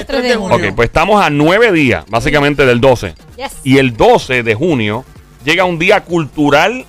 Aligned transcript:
es 0.00 0.06
3 0.06 0.22
de 0.22 0.36
junio. 0.36 0.56
Ok, 0.56 0.74
pues 0.74 0.88
estamos 0.88 1.24
a 1.24 1.30
nueve 1.30 1.72
días, 1.72 2.04
básicamente 2.08 2.66
del 2.66 2.80
12. 2.80 3.14
Yes. 3.36 3.52
Y 3.64 3.78
el 3.78 3.96
12 3.96 4.42
de 4.42 4.54
junio 4.54 5.04
llega 5.44 5.64
un 5.64 5.78
día 5.78 6.02
cultural 6.04 6.84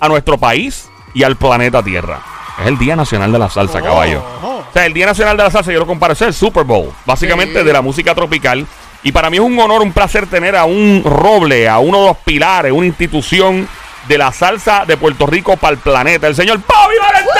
a 0.00 0.08
nuestro 0.08 0.38
país 0.38 0.88
y 1.14 1.22
al 1.22 1.36
planeta 1.36 1.82
Tierra. 1.82 2.20
Es 2.60 2.66
el 2.66 2.78
Día 2.78 2.94
Nacional 2.96 3.32
de 3.32 3.38
la 3.38 3.50
Salsa, 3.50 3.80
caballo. 3.82 4.22
O 4.42 4.64
sea, 4.72 4.86
el 4.86 4.92
Día 4.92 5.06
Nacional 5.06 5.36
de 5.36 5.42
la 5.44 5.50
Salsa, 5.50 5.72
yo 5.72 5.78
lo 5.80 5.86
comparo, 5.86 6.12
es 6.12 6.22
el 6.22 6.34
Super 6.34 6.64
Bowl, 6.64 6.90
básicamente 7.04 7.60
Sí. 7.60 7.64
de 7.64 7.72
la 7.72 7.82
música 7.82 8.14
tropical. 8.14 8.66
Y 9.02 9.12
para 9.12 9.28
mí 9.28 9.36
es 9.36 9.42
un 9.42 9.58
honor, 9.58 9.82
un 9.82 9.92
placer 9.92 10.26
tener 10.26 10.56
a 10.56 10.64
un 10.64 11.02
roble, 11.04 11.68
a 11.68 11.78
uno 11.78 12.00
de 12.00 12.06
los 12.08 12.16
pilares, 12.18 12.72
una 12.72 12.86
institución 12.86 13.68
de 14.08 14.18
la 14.18 14.32
salsa 14.32 14.84
de 14.86 14.96
Puerto 14.96 15.26
Rico 15.26 15.56
para 15.56 15.74
el 15.74 15.78
planeta, 15.78 16.26
el 16.26 16.34
señor 16.34 16.58
Bobby 16.58 16.96
Valentín. 16.98 17.34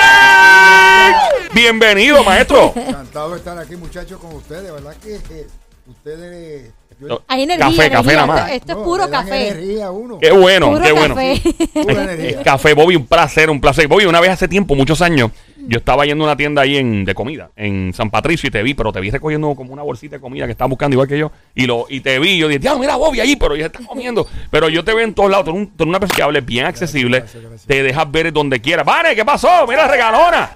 Bienvenido, 1.53 2.23
maestro. 2.23 2.73
Encantado 2.75 3.31
de 3.31 3.37
estar 3.37 3.57
aquí, 3.57 3.75
muchachos, 3.75 4.19
con 4.19 4.33
ustedes. 4.33 4.71
¿Verdad 4.71 4.95
que 5.01 5.15
eh, 5.15 5.47
ustedes... 5.87 6.73
yo- 6.99 7.23
Hay 7.27 7.43
energía. 7.43 7.65
Café, 7.77 7.89
café 7.91 8.13
nada 8.13 8.25
más. 8.27 8.41
Esto, 8.51 8.53
esto 8.55 8.73
no, 8.73 8.79
es 8.79 8.85
puro 8.85 9.09
café. 9.09 9.47
energía 9.49 9.85
a 9.87 9.91
uno. 9.91 10.19
Qué 10.19 10.31
bueno, 10.31 10.69
Puro 10.71 10.81
qué 10.83 10.91
bueno. 10.91 11.15
café. 11.15 11.41
Energía. 11.75 12.43
café, 12.43 12.73
Bobby, 12.73 12.95
un 12.95 13.05
placer, 13.07 13.49
un 13.49 13.59
placer. 13.61 13.87
Bobby, 13.87 14.05
una 14.05 14.19
vez 14.21 14.31
hace 14.31 14.47
tiempo, 14.47 14.75
muchos 14.75 15.01
años, 15.01 15.31
yo 15.67 15.77
estaba 15.79 16.05
yendo 16.05 16.23
a 16.25 16.27
una 16.27 16.37
tienda 16.37 16.61
ahí 16.61 16.77
en, 16.77 17.05
de 17.05 17.15
comida, 17.15 17.49
en 17.55 17.91
San 17.93 18.11
Patricio, 18.11 18.47
y 18.47 18.51
te 18.51 18.61
vi, 18.61 18.73
pero 18.75 18.93
te 18.93 18.99
vi 19.01 19.09
recogiendo 19.09 19.55
como 19.55 19.73
una 19.73 19.81
bolsita 19.81 20.17
de 20.17 20.21
comida 20.21 20.45
que 20.45 20.51
estabas 20.51 20.69
buscando 20.69 20.93
igual 20.95 21.07
que 21.07 21.17
yo. 21.17 21.31
Y 21.55 21.65
lo 21.65 21.85
y 21.89 22.01
te 22.01 22.19
vi, 22.19 22.37
yo 22.37 22.47
dije, 22.47 22.59
"Diablo, 22.59 22.79
mira 22.81 22.95
Bobby 22.95 23.19
ahí, 23.19 23.35
pero 23.35 23.55
ya 23.55 23.65
estás 23.67 23.85
comiendo. 23.85 24.27
Pero 24.51 24.69
yo 24.69 24.83
te 24.83 24.93
veo 24.93 25.03
en 25.03 25.13
todos 25.13 25.29
lados, 25.31 25.45
tú 25.45 25.51
eres, 25.51 25.61
un- 25.63 25.67
tú 25.75 25.83
eres 25.83 25.89
una 25.89 25.99
persona 25.99 26.31
que 26.31 26.41
bien 26.41 26.65
accesible, 26.65 27.19
gracias, 27.19 27.41
gracias. 27.43 27.65
te 27.65 27.81
dejas 27.83 28.11
ver 28.11 28.31
donde 28.31 28.61
quiera. 28.61 28.83
Vane, 28.83 29.15
¿qué 29.15 29.25
pasó? 29.25 29.65
Mira, 29.67 29.87
regalona. 29.87 30.51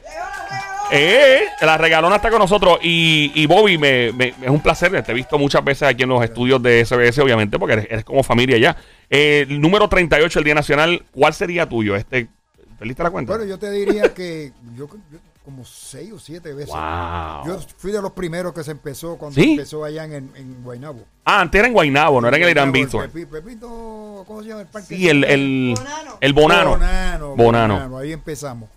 Eh, 0.92 1.42
la 1.62 1.78
regalona 1.78 2.16
está 2.16 2.30
con 2.30 2.40
nosotros 2.40 2.80
y, 2.82 3.32
y 3.36 3.46
Bobby, 3.46 3.78
me, 3.78 4.12
me- 4.14 4.30
es 4.42 4.50
un 4.50 4.62
placer. 4.62 4.90
Te 5.04 5.12
he 5.12 5.16
visto 5.16 5.38
muchas 5.38 5.64
veces 5.64 5.84
aquí 5.84 6.04
en 6.04 6.10
los 6.10 6.24
estudios 6.24 6.62
de 6.64 6.84
SBS, 6.84 7.20
obviamente, 7.20 7.60
porque 7.60 7.74
eres, 7.74 7.88
eres 7.90 8.04
como 8.06 8.24
familia 8.24 8.58
ya. 8.58 8.76
Eh, 9.10 9.46
el 9.48 9.62
número 9.62 9.88
38, 9.88 10.40
el 10.40 10.46
Día 10.46 10.56
Nacional, 10.56 11.04
¿cuál 11.12 11.34
sería 11.34 11.68
tuyo? 11.70 11.96
Este, 11.96 12.28
¿Perdiste 12.80 13.04
la 13.04 13.12
cuenta? 13.12 13.34
Bueno, 13.34 13.46
yo 13.46 13.60
te 13.60 13.70
diría 13.72 14.14
que 14.14 14.52
yo, 14.76 14.88
yo 15.12 15.20
como 15.46 15.66
seis 15.66 16.12
o 16.12 16.20
siete 16.20 16.54
veces. 16.54 16.70
Wow. 16.74 17.46
Yo 17.46 17.60
fui 17.78 17.92
de 17.92 18.02
los 18.02 18.12
primeros 18.14 18.54
que 18.54 18.64
se 18.64 18.72
empezó 18.72 19.18
cuando 19.18 19.40
¿Sí? 19.42 19.52
empezó 19.52 19.84
allá 19.84 20.06
en, 20.06 20.14
en 20.36 20.64
Guaynabo. 20.64 21.04
Ah, 21.26 21.42
antes 21.42 21.60
era 21.60 21.68
en 21.68 21.74
Guaynabo, 21.74 22.22
no 22.22 22.28
era 22.28 22.38
en 22.38 22.44
el 22.44 22.50
Irán 22.52 22.72
Pepito, 22.72 24.24
¿cómo 24.28 24.42
se 24.42 24.48
llama 24.50 24.62
el 24.62 24.68
parque? 24.68 24.96
Sí, 24.96 25.10
el, 25.10 25.24
el, 25.24 25.76
el 26.22 26.34
Bonano. 26.34 26.72
Bonano. 26.72 27.36
Bonano. 27.36 27.74
Bonano, 27.76 27.98
Ahí 27.98 28.12
empezamos. 28.12 28.70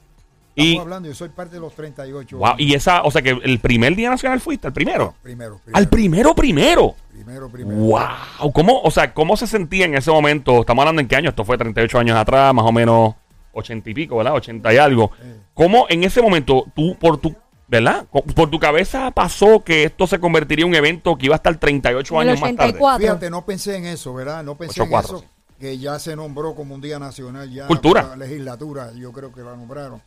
Y, 0.55 0.72
Estamos 0.72 0.84
hablando, 0.84 1.08
yo 1.08 1.14
soy 1.14 1.28
parte 1.31 1.55
de 1.55 1.61
los 1.61 1.75
38. 1.75 2.36
wow, 2.36 2.55
y 2.58 2.75
esa, 2.75 3.03
o 3.03 3.11
sea 3.11 3.22
que 3.22 3.31
el 3.31 3.58
primer 3.58 3.97
Día 3.97 4.11
Nacional 4.11 4.41
fuiste, 4.41 4.67
el 4.67 4.72
primero. 4.72 5.14
Primero, 5.22 5.58
primero. 5.58 5.78
Al 5.78 5.89
primero, 5.89 6.34
primero. 6.34 6.95
Primero, 7.11 7.48
primero. 7.48 7.78
Wow, 7.78 8.53
¿cómo, 8.53 8.80
o 8.83 8.91
sea, 8.91 9.14
cómo 9.14 9.36
se 9.36 9.47
sentía 9.47 9.86
en 9.86 9.95
ese 9.95 10.11
momento? 10.11 10.61
Estamos 10.61 10.83
hablando 10.83 11.00
en 11.00 11.08
qué 11.08 11.17
año, 11.17 11.30
esto 11.30 11.45
fue 11.45 11.56
38 11.56 11.98
años 11.98 12.17
atrás, 12.17 12.53
más 12.53 12.67
o 12.67 12.73
menos 12.73 13.14
80 13.53 13.91
y 13.91 13.95
pico, 13.95 14.17
¿verdad? 14.17 14.34
80 14.34 14.75
y 14.75 14.77
algo. 14.77 15.11
Eh. 15.23 15.41
¿Cómo 15.55 15.86
en 15.89 16.05
ese 16.05 16.20
momento 16.20 16.67
tú, 16.75 16.97
por 16.98 17.19
tu, 17.19 17.34
¿verdad? 17.69 18.06
Por 18.11 18.50
tu 18.50 18.58
cabeza 18.58 19.11
pasó 19.11 19.62
que 19.64 19.84
esto 19.84 20.06
se 20.06 20.19
convertiría 20.19 20.64
en 20.64 20.70
un 20.70 20.75
evento 20.75 21.17
que 21.17 21.27
iba 21.27 21.34
a 21.34 21.36
estar 21.36 21.56
38 21.56 22.14
En 22.14 22.20
el 22.23 22.28
años 22.28 22.41
más 22.41 22.56
tarde? 22.56 22.70
84. 22.73 22.98
Fíjate, 22.98 23.30
no 23.30 23.47
pensé 23.47 23.77
en 23.77 23.86
eso, 23.86 24.12
¿verdad? 24.12 24.42
No 24.42 24.56
pensé 24.56 24.83
en 24.83 24.91
8-4, 24.91 25.05
eso. 25.05 25.19
sí. 25.20 25.27
Que 25.61 25.78
ya 25.78 25.98
se 25.98 26.17
nombró 26.17 26.55
como 26.55 26.75
un 26.75 26.80
día 26.80 26.98
nacional, 26.98 27.50
ya 27.53 27.69
Cultura. 27.69 28.03
la 28.03 28.17
legislatura, 28.17 28.92
yo 28.95 29.12
creo 29.12 29.33
que 29.33 29.42
la 29.42 29.55
nombraron. 29.55 30.03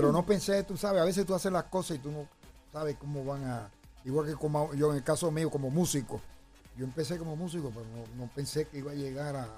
Pero 0.00 0.12
no 0.12 0.24
pensé, 0.26 0.62
tú 0.64 0.76
sabes, 0.76 1.02
a 1.02 1.04
veces 1.04 1.24
tú 1.26 1.34
haces 1.34 1.50
las 1.52 1.64
cosas 1.64 1.96
y 1.96 2.00
tú 2.00 2.10
no 2.10 2.26
sabes 2.72 2.96
cómo 2.98 3.24
van 3.24 3.44
a. 3.44 3.70
Igual 4.04 4.26
que 4.26 4.34
como 4.34 4.72
yo 4.74 4.90
en 4.90 4.96
el 4.98 5.02
caso 5.02 5.30
mío, 5.30 5.50
como 5.50 5.70
músico. 5.70 6.20
Yo 6.76 6.84
empecé 6.84 7.16
como 7.18 7.34
músico, 7.36 7.70
pero 7.74 7.86
no, 7.86 8.24
no 8.24 8.30
pensé 8.34 8.66
que 8.66 8.78
iba 8.78 8.92
a 8.92 8.94
llegar 8.94 9.34
a, 9.34 9.44
a 9.44 9.48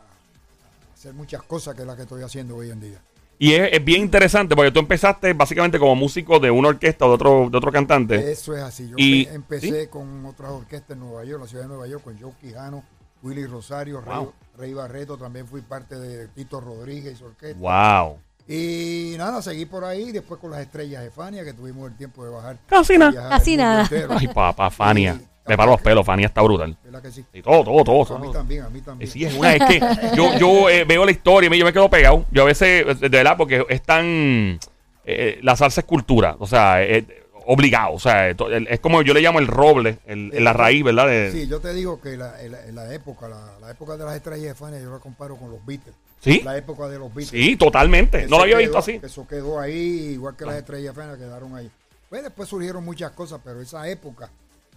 hacer 0.95 1.13
muchas 1.15 1.43
cosas 1.43 1.75
que 1.75 1.85
las 1.85 1.97
que 1.97 2.03
estoy 2.03 2.23
haciendo 2.23 2.57
hoy 2.57 2.71
en 2.71 2.81
día. 2.81 3.01
Y 3.41 3.55
es, 3.55 3.69
es 3.73 3.85
bien 3.85 4.03
interesante 4.03 4.55
porque 4.57 4.71
tú 4.73 4.81
empezaste 4.81 5.33
básicamente 5.33 5.79
como 5.79 5.95
músico 5.97 6.39
de 6.41 6.51
una 6.51 6.69
orquesta 6.69 7.05
o 7.07 7.09
de 7.09 7.15
otro, 7.15 7.49
de 7.51 7.57
otro 7.57 7.71
cantante. 7.73 8.31
Eso 8.33 8.57
es 8.57 8.63
así. 8.63 8.89
Yo 8.89 8.95
Y- 8.99 9.27
empecé 9.31 9.89
con 9.89 10.25
otras 10.27 10.51
orquestas 10.53 10.91
en 10.93 11.01
Nueva 11.01 11.25
York, 11.25 11.43
la 11.43 11.49
ciudad 11.49 11.65
de 11.65 11.69
Nueva 11.69 11.87
York, 11.87 12.03
con 12.05 12.19
Joe 12.21 12.33
Quijano, 12.41 12.83
Willy 13.23 13.47
Rosario, 13.47 14.01
Rey, 14.01 14.15
Wow. 14.17 14.33
Rey 14.57 14.73
Barreto, 14.75 15.17
también 15.19 15.47
fui 15.47 15.61
parte 15.61 15.97
de 15.99 16.29
Tito 16.29 16.61
Rodríguez 16.61 17.15
y 17.15 17.17
su 17.17 17.27
orquesta. 17.27 17.59
Wow. 17.59 18.19
Y 18.49 19.15
nada, 19.19 19.43
seguí 19.43 19.67
por 19.67 19.85
ahí, 19.85 20.11
después 20.11 20.41
con 20.41 20.51
las 20.51 20.61
estrellas 20.61 21.03
de 21.03 21.11
Fania, 21.11 21.45
que 21.45 21.53
tuvimos 21.53 21.91
el 21.91 21.97
tiempo 21.97 22.25
de 22.25 22.31
bajar. 22.31 22.57
Casi 22.67 22.97
nada. 22.97 23.29
Casi 23.29 23.57
nada. 23.57 23.83
entero. 23.83 24.09
Ay, 24.19 24.29
papá, 24.29 24.71
Fania. 24.71 25.19
Y- 25.21 25.29
Me 25.51 25.57
paro 25.57 25.71
los 25.73 25.81
pelos, 25.81 26.05
Fania 26.05 26.27
está 26.27 26.43
brutal. 26.43 26.77
¿Verdad 26.85 27.01
que 27.03 27.11
sí? 27.11 27.25
Y 27.33 27.41
todo, 27.41 27.65
todo, 27.65 27.83
todo. 28.05 28.17
A 28.17 28.19
mí 28.19 28.31
también, 28.33 28.63
a 28.65 28.69
mí 28.69 28.81
Eh, 28.81 28.83
también. 28.85 29.11
Sí, 29.11 29.25
es 29.25 29.33
una, 29.35 29.55
es 29.55 29.65
que 29.65 29.81
yo, 30.15 30.37
yo 30.39 30.69
eh, 30.69 30.85
veo 30.85 31.05
la 31.07 31.11
historia 31.11 31.49
y 31.55 31.59
yo 31.59 31.65
me 31.65 31.73
quedo 31.73 31.89
pegado. 31.89 32.27
Yo 32.31 32.43
a 32.43 32.45
veces, 32.47 32.85
eh, 32.87 32.95
de 32.95 33.09
verdad, 33.09 33.35
porque 33.37 33.65
es 33.69 33.83
tan. 33.83 34.59
eh, 35.05 35.39
la 35.43 35.57
salsa 35.57 35.81
es 35.81 35.87
cultura, 35.87 36.37
o 36.39 36.47
sea, 36.47 36.83
es 36.83 37.05
obligado. 37.47 37.95
O 37.95 37.99
sea, 37.99 38.29
es 38.29 38.81
como 38.81 39.01
yo 39.01 39.15
le 39.15 39.23
llamo 39.23 39.39
el 39.39 39.47
roble, 39.47 40.01
el, 40.05 40.33
la 40.45 40.53
raíz, 40.53 40.85
¿verdad? 40.85 41.07
De- 41.09 41.33
Sí, 41.33 41.49
yo 41.49 41.61
te 41.61 41.73
digo 41.73 41.99
que 41.99 42.19
la, 42.19 42.43
en 42.43 42.53
la, 42.53 42.85
la 42.85 42.95
época, 42.95 43.27
la, 43.29 43.53
la 43.59 43.71
época 43.71 43.97
de 43.97 44.05
las 44.05 44.17
estrellas 44.17 44.49
de 44.49 44.55
Fania, 44.55 44.81
yo 44.81 44.91
la 44.91 44.99
comparo 44.99 45.37
con 45.37 45.51
los 45.51 45.65
Beatles. 45.65 45.95
¿Sí? 46.21 46.41
La 46.43 46.57
época 46.57 46.89
de 46.89 46.99
los 46.99 47.09
Beatles. 47.15 47.29
Sí, 47.29 47.57
totalmente. 47.57 48.21
Eso 48.21 48.31
No 48.31 48.37
lo 48.39 48.43
había 48.43 48.57
quedó- 48.57 48.63
visto 48.63 48.79
así. 48.79 49.01
Eso 49.03 49.27
quedó 49.27 49.61
ahí, 49.61 50.11
igual 50.15 50.37
que 50.37 50.45
las 50.45 50.57
estrellas 50.57 50.95
feas 50.95 51.17
quedaron 51.17 51.55
ahí. 51.55 51.71
Pues 52.09 52.23
después 52.23 52.49
surgieron 52.49 52.85
muchas 52.85 53.13
cosas, 53.13 53.41
pero 53.45 53.61
esa 53.61 53.87
época, 53.89 54.31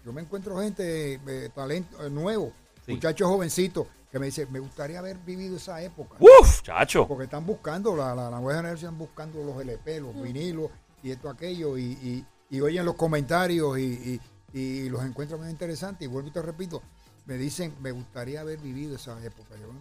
yo 0.05 0.13
me 0.13 0.21
encuentro 0.21 0.59
gente, 0.59 1.19
eh, 1.25 1.49
talento 1.55 2.05
eh, 2.05 2.09
nuevo, 2.09 2.51
Sí. 2.85 2.93
muchachos 2.93 3.27
jovencitos, 3.27 3.87
que 4.11 4.19
me 4.19 4.25
dicen, 4.25 4.51
me 4.51 4.59
gustaría 4.59 4.99
haber 4.99 5.17
vivido 5.19 5.55
esa 5.55 5.81
época. 5.81 6.15
Uf, 6.19 6.61
chacho. 6.63 7.07
Porque 7.07 7.23
están 7.25 7.45
buscando, 7.45 7.95
la, 7.95 8.13
la, 8.13 8.29
la 8.29 8.39
nueva 8.39 8.57
generación 8.59 8.97
buscando 8.97 9.41
los 9.43 9.61
LP, 9.61 10.01
los 10.01 10.21
vinilos 10.21 10.69
y 11.01 11.11
esto, 11.11 11.29
aquello, 11.29 11.77
y, 11.77 11.83
y, 11.93 12.25
y 12.49 12.59
oyen 12.61 12.83
los 12.85 12.95
comentarios 12.95 13.79
y, 13.79 14.19
y, 14.53 14.59
y 14.59 14.89
los 14.89 15.03
encuentran 15.05 15.39
muy 15.39 15.49
interesantes. 15.49 16.05
Y 16.05 16.09
vuelvo 16.11 16.27
y 16.27 16.31
te 16.31 16.41
repito, 16.41 16.81
me 17.25 17.35
dicen, 17.37 17.73
me 17.81 17.91
gustaría 17.91 18.41
haber 18.41 18.59
vivido 18.59 18.95
esa 18.95 19.13
época. 19.23 19.55
Yo, 19.59 19.67
bueno, 19.67 19.79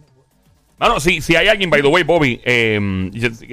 Mano, 0.81 0.99
si, 0.99 1.21
si 1.21 1.35
hay 1.35 1.47
alguien, 1.47 1.69
by 1.69 1.83
the 1.83 1.87
way, 1.87 2.01
Bobby, 2.01 2.41
y- 2.43 2.45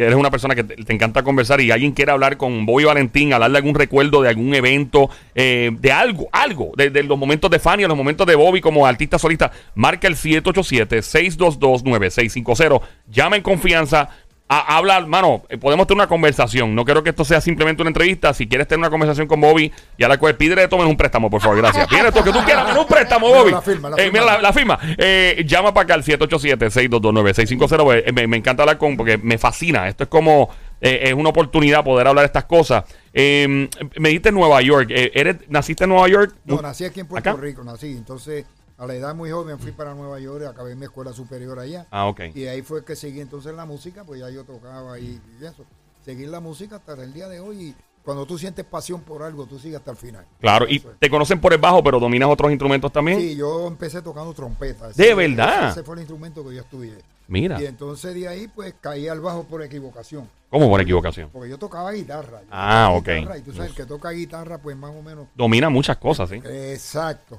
eres 0.00 0.14
una 0.14 0.30
persona 0.30 0.54
que 0.54 0.64
te, 0.64 0.94
encanta 0.94 1.22
conversar 1.22 1.60
y 1.60 1.70
alguien 1.70 1.92
quiere 1.92 2.10
hablar 2.10 2.38
con 2.38 2.64
Bobby 2.64 2.84
Valentín, 2.84 3.34
hablar 3.34 3.50
de 3.50 3.58
algún 3.58 3.74
recuerdo, 3.74 4.22
de 4.22 4.30
algún 4.30 4.54
evento, 4.54 5.10
eh, 5.34 5.70
de 5.78 5.92
algo, 5.92 6.30
algo, 6.32 6.72
de 6.74 7.02
los 7.02 7.18
momentos 7.18 7.50
de 7.50 7.58
Fanny, 7.58 7.84
los 7.84 7.98
momentos 7.98 8.26
de 8.26 8.34
Bobby 8.34 8.62
como 8.62 8.86
artista 8.86 9.18
solista, 9.18 9.52
marca 9.74 10.08
el 10.08 10.16
787-622-9650. 10.16 12.80
Llama 13.10 13.36
en 13.36 13.42
confianza. 13.42 14.08
A, 14.50 14.76
habla, 14.78 15.00
mano, 15.06 15.42
eh, 15.50 15.58
podemos 15.58 15.86
tener 15.86 15.98
una 15.98 16.06
conversación. 16.08 16.74
No 16.74 16.84
quiero 16.86 17.02
que 17.02 17.10
esto 17.10 17.22
sea 17.24 17.40
simplemente 17.40 17.82
una 17.82 17.90
entrevista. 17.90 18.32
Si 18.32 18.48
quieres 18.48 18.66
tener 18.66 18.78
una 18.78 18.88
conversación 18.90 19.26
con 19.28 19.40
Bobby, 19.42 19.70
ya 19.98 20.08
la 20.08 20.16
cual 20.16 20.36
pídele 20.36 20.66
tomen 20.68 20.86
un 20.86 20.96
préstamo, 20.96 21.28
por 21.28 21.40
favor, 21.42 21.58
gracias. 21.58 21.86
Pídele 21.90 22.10
lo 22.10 22.24
que 22.24 22.32
tú 22.32 22.38
quieras, 22.46 22.74
un 22.76 22.86
préstamo, 22.86 23.26
Mira 23.26 23.38
Bobby. 23.40 23.50
la 23.52 23.60
firma, 23.62 23.90
la 23.90 23.96
Eh, 23.96 24.02
firma. 24.04 24.12
mira 24.20 24.24
la, 24.36 24.40
la 24.42 24.52
firma. 24.54 24.78
Eh, 24.96 25.44
llama 25.46 25.74
para 25.74 25.84
acá 25.84 25.94
al 25.94 26.02
787-622-9650. 26.02 27.84
pues, 27.84 28.02
eh, 28.06 28.12
Me, 28.12 28.26
me 28.26 28.36
encanta 28.38 28.62
hablar 28.62 28.78
con, 28.78 28.96
porque 28.96 29.18
me 29.18 29.38
fascina. 29.38 29.86
Esto 29.88 30.04
es 30.04 30.08
como, 30.08 30.48
eh, 30.80 31.00
es 31.04 31.12
una 31.14 31.28
oportunidad 31.28 31.84
poder 31.84 32.06
hablar 32.06 32.22
de 32.22 32.26
estas 32.26 32.44
cosas. 32.44 32.84
Eh, 33.12 33.68
me 33.98 34.08
dijiste 34.08 34.30
en 34.30 34.34
Nueva 34.34 34.60
York. 34.62 34.88
Eh, 34.90 35.10
¿eres, 35.14 35.36
¿Naciste 35.48 35.84
en 35.84 35.90
Nueva 35.90 36.08
York? 36.08 36.34
No, 36.44 36.60
nací 36.62 36.84
aquí 36.84 37.00
en 37.00 37.06
Puerto 37.06 37.30
¿Acá? 37.30 37.40
Rico, 37.40 37.64
nací. 37.64 37.88
Entonces, 37.88 38.44
a 38.78 38.86
la 38.86 38.94
edad 38.94 39.14
muy 39.14 39.30
joven 39.30 39.58
fui 39.58 39.72
para 39.72 39.94
Nueva 39.94 40.18
York, 40.20 40.44
acabé 40.46 40.74
mi 40.76 40.84
escuela 40.84 41.12
superior 41.12 41.58
allá. 41.58 41.86
Ah, 41.90 42.06
ok. 42.06 42.20
Y 42.34 42.46
ahí 42.46 42.62
fue 42.62 42.84
que 42.84 42.96
seguí 42.96 43.20
entonces 43.20 43.54
la 43.54 43.66
música, 43.66 44.04
pues 44.04 44.20
ya 44.20 44.30
yo 44.30 44.44
tocaba 44.44 44.98
y, 44.98 45.20
y 45.40 45.44
eso. 45.44 45.64
Seguir 46.04 46.28
la 46.28 46.40
música 46.40 46.76
hasta 46.76 46.92
el 46.94 47.12
día 47.12 47.28
de 47.28 47.40
hoy. 47.40 47.60
Y 47.70 47.74
cuando 48.04 48.24
tú 48.24 48.38
sientes 48.38 48.64
pasión 48.64 49.02
por 49.02 49.22
algo, 49.22 49.44
tú 49.46 49.58
sigues 49.58 49.78
hasta 49.78 49.90
el 49.90 49.96
final. 49.98 50.24
Claro, 50.40 50.66
y 50.68 50.76
Eso 50.76 50.92
es. 50.92 50.98
te 50.98 51.10
conocen 51.10 51.40
por 51.40 51.52
el 51.52 51.58
bajo, 51.58 51.82
pero 51.82 51.98
dominas 52.00 52.28
otros 52.30 52.50
instrumentos 52.50 52.90
también. 52.92 53.20
Sí, 53.20 53.36
yo 53.36 53.66
empecé 53.66 54.00
tocando 54.00 54.32
trompeta. 54.32 54.88
¿De 54.90 55.14
verdad? 55.14 55.70
Ese 55.72 55.82
fue 55.82 55.96
el 55.96 56.00
instrumento 56.00 56.46
que 56.48 56.54
yo 56.54 56.60
estudié. 56.62 56.94
Mira, 57.26 57.60
Y 57.60 57.66
entonces 57.66 58.14
de 58.14 58.26
ahí, 58.26 58.48
pues 58.48 58.74
caí 58.80 59.06
al 59.08 59.20
bajo 59.20 59.44
por 59.44 59.62
equivocación. 59.62 60.30
¿cómo 60.48 60.66
por 60.70 60.80
equivocación? 60.80 61.28
Porque 61.30 61.50
yo 61.50 61.58
tocaba 61.58 61.92
guitarra. 61.92 62.40
Yo 62.40 62.48
Ah, 62.50 62.86
tocaba 62.86 62.98
ok. 62.98 63.08
guitarra, 63.20 63.38
y 63.38 63.42
tú 63.42 63.52
sabes, 63.52 63.70
el 63.72 63.76
que 63.76 63.84
toca 63.84 64.10
guitarra, 64.10 64.56
pues 64.56 64.74
más 64.78 64.92
o 64.92 65.02
menos 65.02 65.26
Domina 65.34 65.68
muchas 65.68 65.98
cosas, 65.98 66.30
sí. 66.30 66.36
Exacto. 66.42 67.38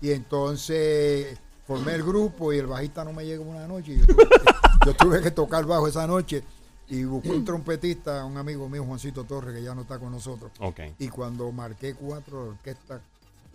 Y 0.00 0.12
entonces 0.12 1.38
formé 1.66 1.94
el 1.94 2.02
grupo 2.02 2.52
y 2.52 2.58
el 2.58 2.66
bajista 2.66 3.04
no 3.04 3.12
me 3.12 3.24
llegó 3.24 3.44
una 3.44 3.66
noche. 3.66 3.92
Y 3.92 3.98
yo, 3.98 4.06
tuve, 4.06 4.28
yo 4.86 4.94
tuve 4.94 5.22
que 5.22 5.30
tocar 5.30 5.64
bajo 5.66 5.86
esa 5.86 6.06
noche 6.06 6.42
y 6.88 7.04
busqué 7.04 7.30
un 7.30 7.44
trompetista, 7.44 8.24
un 8.24 8.36
amigo 8.36 8.68
mío, 8.68 8.84
Juancito 8.84 9.24
Torres, 9.24 9.54
que 9.54 9.62
ya 9.62 9.74
no 9.74 9.82
está 9.82 9.98
con 9.98 10.10
nosotros. 10.10 10.50
Y 10.98 11.08
cuando 11.08 11.50
marqué 11.52 11.94
cuatro, 11.94 12.44
la 12.44 12.50
orquesta 12.50 13.00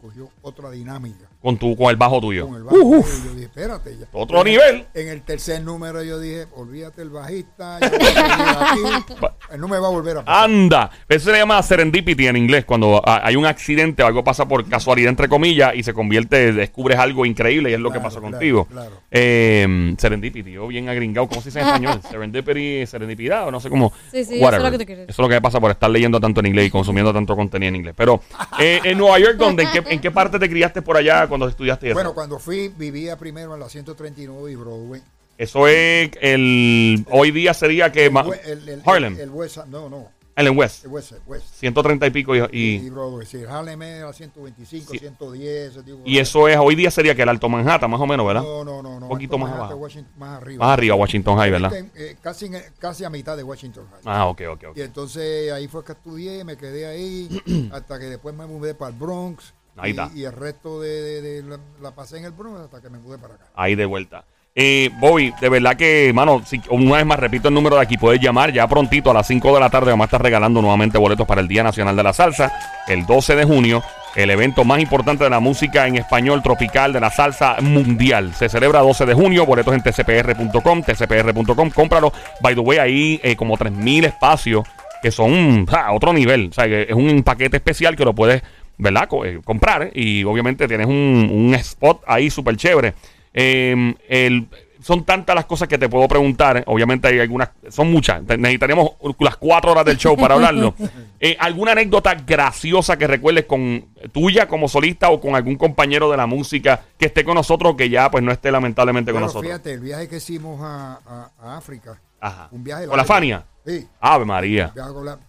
cogió 0.05 0.29
otra 0.43 0.69
dinámica. 0.69 1.25
Con, 1.41 1.57
tu, 1.57 1.75
con 1.75 1.89
el 1.89 1.95
bajo 1.95 2.21
tuyo. 2.21 2.47
Con 2.47 2.57
el 2.57 2.63
bajo. 2.63 2.77
Uf, 2.77 3.23
Y 3.23 3.27
yo 3.27 3.33
dije, 3.33 3.45
espérate. 3.45 3.97
ya. 3.97 4.05
Otro 4.13 4.39
En 4.39 4.45
nivel. 4.45 4.85
En 4.93 5.07
el 5.07 5.21
tercer 5.23 5.61
número 5.61 6.03
yo 6.03 6.19
dije, 6.19 6.45
olvídate 6.55 7.01
el 7.01 7.09
bajista, 7.09 7.79
seguir 7.79 8.07
aquí. 8.07 9.15
Él 9.51 9.61
no 9.61 9.67
me 9.67 9.79
va 9.79 9.87
a 9.87 9.91
volver 9.91 10.17
a 10.17 10.25
pasar. 10.25 10.43
Anda. 10.43 10.91
Eso 11.09 11.25
se 11.25 11.31
le 11.31 11.39
llama 11.39 11.61
serendipity 11.63 12.27
en 12.27 12.37
inglés. 12.37 12.65
Cuando 12.65 13.01
hay 13.03 13.35
un 13.35 13.45
accidente 13.47 14.03
o 14.03 14.07
algo 14.07 14.23
pasa 14.23 14.47
por 14.47 14.67
casualidad, 14.69 15.09
entre 15.09 15.27
comillas, 15.27 15.73
y 15.75 15.81
se 15.83 15.93
convierte, 15.93 16.51
descubres 16.53 16.99
algo 16.99 17.25
increíble 17.25 17.71
y 17.71 17.73
es 17.73 17.79
lo 17.79 17.91
que 17.91 17.99
pasó 17.99 18.19
claro, 18.19 18.31
contigo. 18.33 18.65
claro. 18.65 19.01
Eh, 19.11 19.95
serendipity, 19.97 20.51
yo 20.51 20.67
bien 20.67 20.87
agringado. 20.89 21.27
¿Cómo 21.27 21.41
se 21.41 21.49
dice 21.49 21.61
en 21.61 21.65
español? 21.67 22.01
serendipity, 22.09 22.85
serendipidad 22.85 23.47
o 23.47 23.51
no 23.51 23.59
sé 23.59 23.69
cómo. 23.69 23.91
Sí, 24.11 24.23
sí, 24.23 24.35
eso 24.35 24.49
es 24.55 24.63
lo 24.63 24.71
que 24.71 24.77
tú 24.79 24.85
quieres. 24.85 25.09
Eso 25.09 25.21
es 25.21 25.27
lo 25.27 25.29
que 25.29 25.41
pasa 25.41 25.59
por 25.59 25.71
estar 25.71 25.89
leyendo 25.89 26.19
tanto 26.19 26.39
en 26.41 26.47
inglés 26.47 26.67
y 26.67 26.69
consumiendo 26.71 27.13
tanto 27.13 27.35
contenido 27.35 27.69
en 27.69 27.75
inglés. 27.75 27.95
Pero 27.97 28.21
eh, 28.59 28.79
en 28.83 28.97
Nueva 28.97 29.19
York, 29.19 29.35
¿dónde? 29.37 29.63
¿En 29.63 29.69
qué, 29.71 29.81
en 29.95 30.01
qué 30.01 30.11
parte 30.11 30.37
te 30.39 30.49
criaste 30.49 30.81
por 30.81 30.95
allá 30.97 31.27
cuando 31.27 31.47
estudiaste 31.47 31.87
eso? 31.87 31.93
Bueno, 31.95 32.13
cuando 32.13 32.39
fui, 32.39 32.67
vivía 32.69 33.17
primero 33.17 33.53
en 33.53 33.59
la 33.59 33.69
139 33.69 34.51
y 34.51 34.55
Broadway. 34.55 35.01
Eso 35.37 35.67
es 35.67 36.11
el. 36.21 37.05
Hoy 37.11 37.31
día 37.31 37.53
sería 37.53 37.91
que. 37.91 38.05
el, 38.05 38.69
el- 38.69 38.81
Harlem. 38.85 39.15
El, 39.15 39.19
el 39.21 39.29
West, 39.31 39.57
no, 39.67 39.89
no. 39.89 40.09
Allen 40.37 40.57
West. 40.57 40.83
El 40.83 40.91
West, 40.91 41.13
West. 41.25 41.45
130 41.59 42.07
y 42.07 42.09
pico 42.09 42.35
y, 42.35 42.39
Y, 42.51 42.75
y, 42.75 42.89
Broadway, 42.89 43.25
sí. 43.25 43.41
Harlem 43.47 43.81
es 43.83 44.01
la 44.01 44.11
125, 44.11 44.91
Sí. 44.91 44.99
110. 44.99 45.71
ese 45.71 45.83
tipo 45.83 45.97
de 46.03 46.09
y 46.09 46.19
eso 46.19 46.49
es, 46.49 46.57
hoy 46.57 46.75
día 46.75 46.91
sería 46.91 47.15
que 47.15 47.21
el 47.21 47.29
Alto 47.29 47.47
Manhattan, 47.47 47.89
más 47.89 48.01
o 48.01 48.05
menos, 48.05 48.27
¿verdad? 48.27 48.41
No, 48.43 48.65
no, 48.65 48.83
no. 48.83 48.99
no. 48.99 49.05
Un 49.05 49.09
poquito 49.09 49.37
más 49.37 49.53
abajo. 49.53 49.79
Más 50.17 50.41
arriba. 50.41 50.65
Más 50.65 50.73
arriba, 50.73 50.95
Washington 50.95 51.37
High, 51.37 51.51
¿verdad? 51.51 51.73
Eh, 51.95 52.17
casi, 52.21 52.49
casi 52.79 53.05
a 53.05 53.09
mitad 53.09 53.37
de 53.37 53.43
Washington 53.43 53.85
High. 53.89 54.01
Ah, 54.03 54.25
ok, 54.27 54.41
ok, 54.51 54.63
ok. 54.71 54.77
Y 54.77 54.81
entonces 54.81 55.53
ahí 55.53 55.69
fue 55.69 55.85
que 55.85 55.93
estudié, 55.93 56.43
me 56.43 56.57
quedé 56.57 56.85
ahí, 56.85 57.29
hasta 57.71 57.97
que 57.97 58.05
después 58.05 58.35
me 58.35 58.45
mudé 58.45 58.75
para 58.75 58.91
el 58.91 58.97
Bronx. 58.97 59.53
Ahí 59.77 59.89
y, 59.89 59.91
está. 59.91 60.09
y 60.15 60.23
el 60.23 60.31
resto 60.31 60.79
de, 60.81 60.89
de- 60.89 61.21
de 61.21 61.43
la, 61.43 61.59
la 61.81 61.91
pasé 61.95 62.17
en 62.17 62.25
el 62.25 62.31
Bronx 62.31 62.59
hasta 62.61 62.81
que 62.81 62.89
me 62.89 62.97
mudé 62.99 63.17
para 63.17 63.35
acá. 63.35 63.45
Ahí 63.55 63.75
de 63.75 63.85
vuelta. 63.85 64.23
Eh, 64.57 64.89
Bobby, 65.01 65.33
de 65.41 65.49
verdad 65.49 65.75
que, 65.75 66.13
mano, 66.15 66.41
si, 66.45 66.61
una 66.69 66.95
vez 66.95 67.05
más 67.05 67.19
repito 67.19 67.49
el 67.49 67.53
número 67.53 67.75
de 67.75 67.81
aquí, 67.81 67.97
puedes 67.97 68.21
llamar 68.21 68.53
ya 68.53 68.65
prontito 68.69 69.11
a 69.11 69.13
las 69.13 69.27
5 69.27 69.53
de 69.53 69.59
la 69.59 69.69
tarde. 69.69 69.91
Vamos 69.91 70.05
a 70.05 70.07
estar 70.07 70.23
regalando 70.23 70.61
nuevamente 70.61 70.97
boletos 70.97 71.27
para 71.27 71.41
el 71.41 71.47
Día 71.49 71.61
Nacional 71.61 71.93
de 71.97 72.03
la 72.03 72.13
Salsa, 72.13 72.53
el 72.87 73.05
12 73.05 73.35
de 73.35 73.43
junio, 73.43 73.83
el 74.15 74.29
evento 74.29 74.63
más 74.63 74.79
importante 74.79 75.25
de 75.25 75.29
la 75.29 75.41
música 75.41 75.87
en 75.87 75.97
español 75.97 76.41
tropical 76.41 76.93
de 76.93 77.01
la 77.01 77.11
salsa 77.11 77.57
mundial. 77.59 78.33
Se 78.33 78.47
celebra 78.47 78.79
12 78.79 79.05
de 79.05 79.13
junio, 79.13 79.45
boletos 79.45 79.73
en 79.73 79.81
tcpr.com, 79.83 80.83
tcpr.com, 80.83 81.69
cómpralo. 81.71 82.13
By 82.39 82.55
the 82.55 82.61
way, 82.61 82.77
ahí 82.77 83.19
eh, 83.23 83.35
como 83.35 83.57
3.000 83.57 84.05
espacios 84.05 84.65
que 85.01 85.11
son 85.11 85.65
ja, 85.65 85.91
otro 85.91 86.13
nivel. 86.13 86.47
O 86.51 86.53
sea, 86.53 86.65
que 86.65 86.83
es 86.83 86.93
un 86.95 87.23
paquete 87.23 87.57
especial 87.57 87.97
que 87.97 88.05
lo 88.05 88.15
puedes, 88.15 88.41
¿verdad? 88.77 89.07
Co- 89.07 89.25
eh, 89.25 89.41
comprar 89.43 89.91
y 89.93 90.23
obviamente 90.23 90.67
tienes 90.67 90.87
un, 90.87 91.29
un 91.31 91.53
spot 91.55 92.03
ahí 92.07 92.29
súper 92.29 92.57
chévere. 92.57 92.93
Eh, 93.33 93.93
el- 94.07 94.47
son 94.81 95.03
tantas 95.03 95.35
las 95.35 95.45
cosas 95.45 95.67
que 95.67 95.79
te 95.79 95.89
puedo 95.89 96.07
preguntar. 96.07 96.63
Obviamente 96.67 97.07
hay 97.07 97.19
algunas, 97.19 97.49
son 97.69 97.91
muchas. 97.91 98.21
Necesitaríamos 98.21 98.91
las 99.19 99.35
cuatro 99.35 99.71
horas 99.71 99.83
del 99.83 99.97
show 99.97 100.15
para 100.15 100.35
hablarlo. 100.35 100.75
Eh, 101.19 101.35
¿Alguna 101.39 101.71
anécdota 101.71 102.13
graciosa 102.13 102.97
que 102.97 103.07
recuerdes 103.07 103.45
con 103.45 103.83
tuya 104.11 104.47
como 104.47 104.67
solista 104.67 105.09
o 105.09 105.19
con 105.19 105.33
algún 105.33 105.55
compañero 105.55 106.11
de 106.11 106.17
la 106.17 106.27
música 106.27 106.81
que 106.99 107.07
esté 107.07 107.23
con 107.23 107.33
nosotros 107.33 107.73
o 107.73 107.75
que 107.77 107.89
ya 107.89 108.11
pues 108.11 108.23
no 108.23 108.31
esté 108.31 108.51
lamentablemente 108.51 109.11
con 109.11 109.21
nosotros? 109.21 109.45
fíjate, 109.45 109.73
el 109.73 109.79
viaje 109.79 110.07
que 110.07 110.17
hicimos 110.17 110.61
a, 110.61 110.99
a- 111.03 111.31
a 111.41 111.57
África, 111.57 111.99
Ajá. 112.19 112.49
un 112.51 112.63
viaje 112.63 112.85
¿Con 112.85 112.97
la. 112.97 113.05
Fania? 113.05 113.43
Sí, 113.65 113.87
Ave 114.01 114.25
María. 114.25 114.71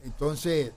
entonces 0.04 0.72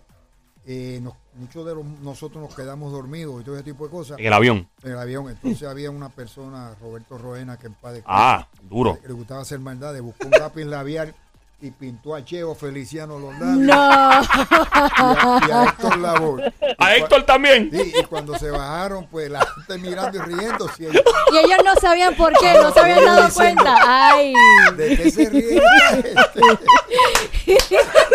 eh, 0.71 0.99
nos- 1.01 1.15
muchos 1.33 1.65
de 1.65 1.73
los- 1.73 1.83
nosotros 2.03 2.43
nos 2.43 2.53
quedamos 2.55 2.91
dormidos 2.91 3.41
y 3.41 3.43
todo 3.43 3.55
ese 3.55 3.63
tipo 3.63 3.85
de 3.85 3.89
cosas 3.91 4.19
En 4.19 4.27
el 4.27 4.33
avión. 4.33 4.69
en 4.83 4.91
el 4.91 4.99
avión. 4.99 5.27
Entonces 5.29 5.63
había 5.67 5.89
una 5.89 6.09
persona, 6.09 6.75
Roberto 6.79 7.17
Roena, 7.17 7.57
que 7.57 7.65
en 7.67 7.73
paz 7.73 7.93
descanse, 7.93 8.21
Ah, 8.23 8.47
duro. 8.69 8.99
que 9.01 9.07
le 9.07 9.13
gustaba 9.15 9.41
hacer 9.41 9.57
maldades, 9.59 10.01
buscó 10.03 10.25
un 10.27 10.31
lápiz 10.31 10.65
labial 10.65 11.15
y 11.61 11.71
pintó 11.71 12.13
a 12.15 12.23
Cheo 12.23 12.53
Feliciano 12.55 13.17
los 13.19 13.33
labios 13.33 13.57
No. 13.57 13.73
y, 13.73 13.75
a, 13.75 15.41
y 15.47 15.51
a 15.51 15.63
Héctor 15.65 15.97
Lavoe. 15.97 16.53
A 16.77 16.95
Héctor 16.95 17.23
también. 17.25 17.69
Sí, 17.71 17.91
y 17.99 18.03
cuando 18.05 18.37
se 18.37 18.49
bajaron, 18.51 19.07
pues 19.07 19.29
la 19.29 19.45
gente 19.45 19.77
mirando 19.79 20.17
y 20.17 20.21
riendo. 20.21 20.69
si 20.77 20.85
ellos- 20.85 21.03
Y 21.33 21.37
ellos 21.37 21.57
no 21.65 21.75
sabían 21.81 22.15
por 22.15 22.31
qué, 22.39 22.53
no 22.53 22.71
se 22.71 22.79
habían 22.79 23.03
dado 23.03 23.33
cuenta. 23.33 23.75
Ay. 24.11 24.33
¿De 24.77 24.95
qué 24.97 25.11
se 25.11 25.29
ríen? 25.29 25.61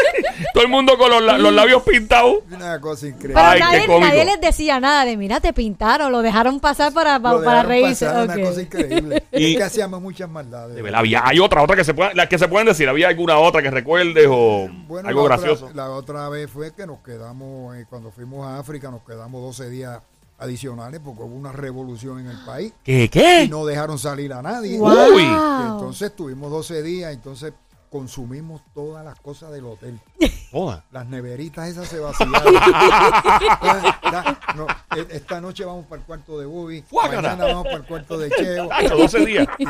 Todo 0.53 0.63
el 0.63 0.69
mundo 0.69 0.97
con 0.99 1.11
los, 1.11 1.23
la- 1.23 1.39
los 1.39 1.53
labios 1.53 1.83
pintados. 1.83 2.39
Una 2.51 2.81
cosa 2.81 3.07
increíble. 3.09 3.35
Pero 3.35 3.47
Ay, 3.47 3.59
qué 3.59 3.65
nadie, 3.65 3.87
cómico. 3.87 4.07
nadie 4.07 4.25
les 4.25 4.41
decía 4.41 4.81
nada 4.81 5.05
de, 5.05 5.17
mira, 5.17 5.41
te 5.41 5.53
pintaron, 5.53 6.11
lo 6.13 6.23
dejaron 6.23 6.61
pasar 6.61 6.93
para, 6.93 7.19
para, 7.21 7.37
Lo 7.39 7.45
para 7.45 7.63
dejaron 7.65 7.71
reírse. 7.71 8.07
pasar, 8.07 8.25
Ok. 8.29 8.35
Una 8.37 8.45
cosa 8.49 8.63
increíble. 8.63 9.23
Y- 9.33 9.45
es 9.53 9.57
que 9.57 9.63
hacíamos 9.63 10.01
muchas 10.03 10.29
maldades. 10.31 10.75
De 10.77 10.83
verdad, 10.83 11.01
había- 11.01 11.23
hay 11.27 11.41
otra, 11.41 11.63
otra 11.63 11.77
que 11.77 11.85
se 11.85 11.95
pueda, 11.95 12.13
las 12.15 12.29
que 12.29 12.39
se 12.39 12.49
pueden 12.49 12.67
decir. 12.67 12.89
¿Había 12.89 13.09
alguna 13.09 13.39
otra 13.39 13.63
que 13.63 13.71
recuerdes 13.71 14.27
o 14.31 14.69
Bueno, 14.87 15.09
algo 15.09 15.23
la 15.29 15.37
gracioso? 15.37 15.67
Otra, 15.67 15.77
la 15.77 15.91
otra 15.91 16.29
vez 16.29 16.51
fue 16.51 16.73
que 16.75 16.87
nos 16.87 16.99
quedamos, 17.01 17.77
eh, 17.77 17.87
cuando 17.89 18.11
fuimos 18.11 18.47
a 18.47 18.59
África, 18.59 18.91
nos 18.91 19.03
quedamos 19.03 19.43
12 19.43 19.71
días 19.71 20.01
adicionales 20.37 21.01
porque 21.03 21.23
hubo 21.23 21.35
una 21.37 21.53
revolución 21.53 22.19
en 22.19 22.27
el 22.27 22.37
país 22.45 22.73
¿Qué? 22.83 23.05
y 23.05 23.09
¿Qué? 23.09 23.47
no 23.49 23.65
dejaron 23.65 23.99
salir 23.99 24.33
a 24.33 24.43
nadie. 24.43 24.77
Wow. 24.79 25.15
Uy. 25.15 25.23
Y 25.23 25.27
entonces 25.27 26.15
tuvimos 26.15 26.51
12 26.51 26.83
días, 26.83 27.13
entonces 27.15 27.53
consumimos 27.95 28.61
todas 28.75 29.05
las 29.05 29.21
cosas 29.21 29.53
del 29.53 29.67
hotel. 29.67 30.01
Joda. 30.51 30.83
Las 30.91 31.07
neveritas 31.07 31.69
esas 31.69 31.87
se 31.87 32.01
vaciaron. 32.01 32.35
Entonces, 32.35 33.93
da- 34.03 34.39
no, 34.57 34.67
e- 34.97 35.07
esta 35.17 35.41
noche 35.41 35.65
vamos 35.65 35.87
para 35.87 36.01
el 36.01 36.07
cuarto 36.07 36.37
de 36.41 36.45
Bobby, 36.47 36.85
mañana 37.23 37.45
vamos 37.45 37.63
para 37.65 37.77
el 37.77 37.85
cuarto 37.85 38.19
de 38.19 38.31
Cheo. 38.31 38.67
Tacho, 38.67 38.97
12 38.97 39.27
días. 39.27 39.47
Y 39.59 39.67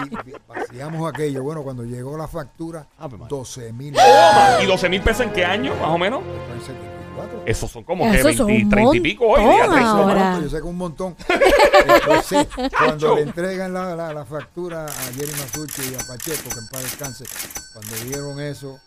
vaciamos 0.48 1.12
aquello. 1.12 1.42
Bueno, 1.42 1.62
cuando 1.62 1.82
llegó 1.84 2.16
la 2.16 2.26
factura, 2.26 2.86
Ave 2.98 3.18
María. 3.18 3.28
12 3.28 3.72
mil. 3.74 3.94
¿Y 4.62 4.66
12 4.66 4.88
mil 4.88 5.02
pesos 5.02 5.26
en 5.26 5.32
qué 5.34 5.44
año, 5.44 5.74
más 5.74 5.90
o 5.90 5.98
menos? 5.98 6.22
Esos 7.46 7.70
son 7.70 7.84
como 7.84 8.10
que 8.10 8.18
Esos 8.18 8.36
son 8.36 8.46
20, 8.46 8.64
un 8.64 8.70
30 8.70 8.96
y 8.96 9.00
pico 9.00 9.26
hoy. 9.26 9.40
día, 9.42 9.50
montón 9.66 9.70
30. 9.74 9.90
ahora. 9.90 10.40
Yo 10.42 10.48
sé 10.48 10.56
que 10.56 10.62
un 10.62 10.76
montón. 10.76 11.16
Entonces, 11.94 12.46
cuando 12.78 13.16
le 13.16 13.22
entregan 13.22 13.72
la, 13.74 13.94
la- 13.94 14.12
la 14.14 14.24
factura 14.24 14.86
a 14.86 15.12
Jerry 15.14 15.32
Masucci 15.32 15.82
y 15.92 15.94
a 15.94 15.98
Pacheco, 16.06 16.48
que 16.50 16.58
en 16.58 16.68
paz 16.72 16.82
descanse, 16.82 17.24
cuando 17.72 17.94
vieron 18.08 18.40
eso, 18.40 18.78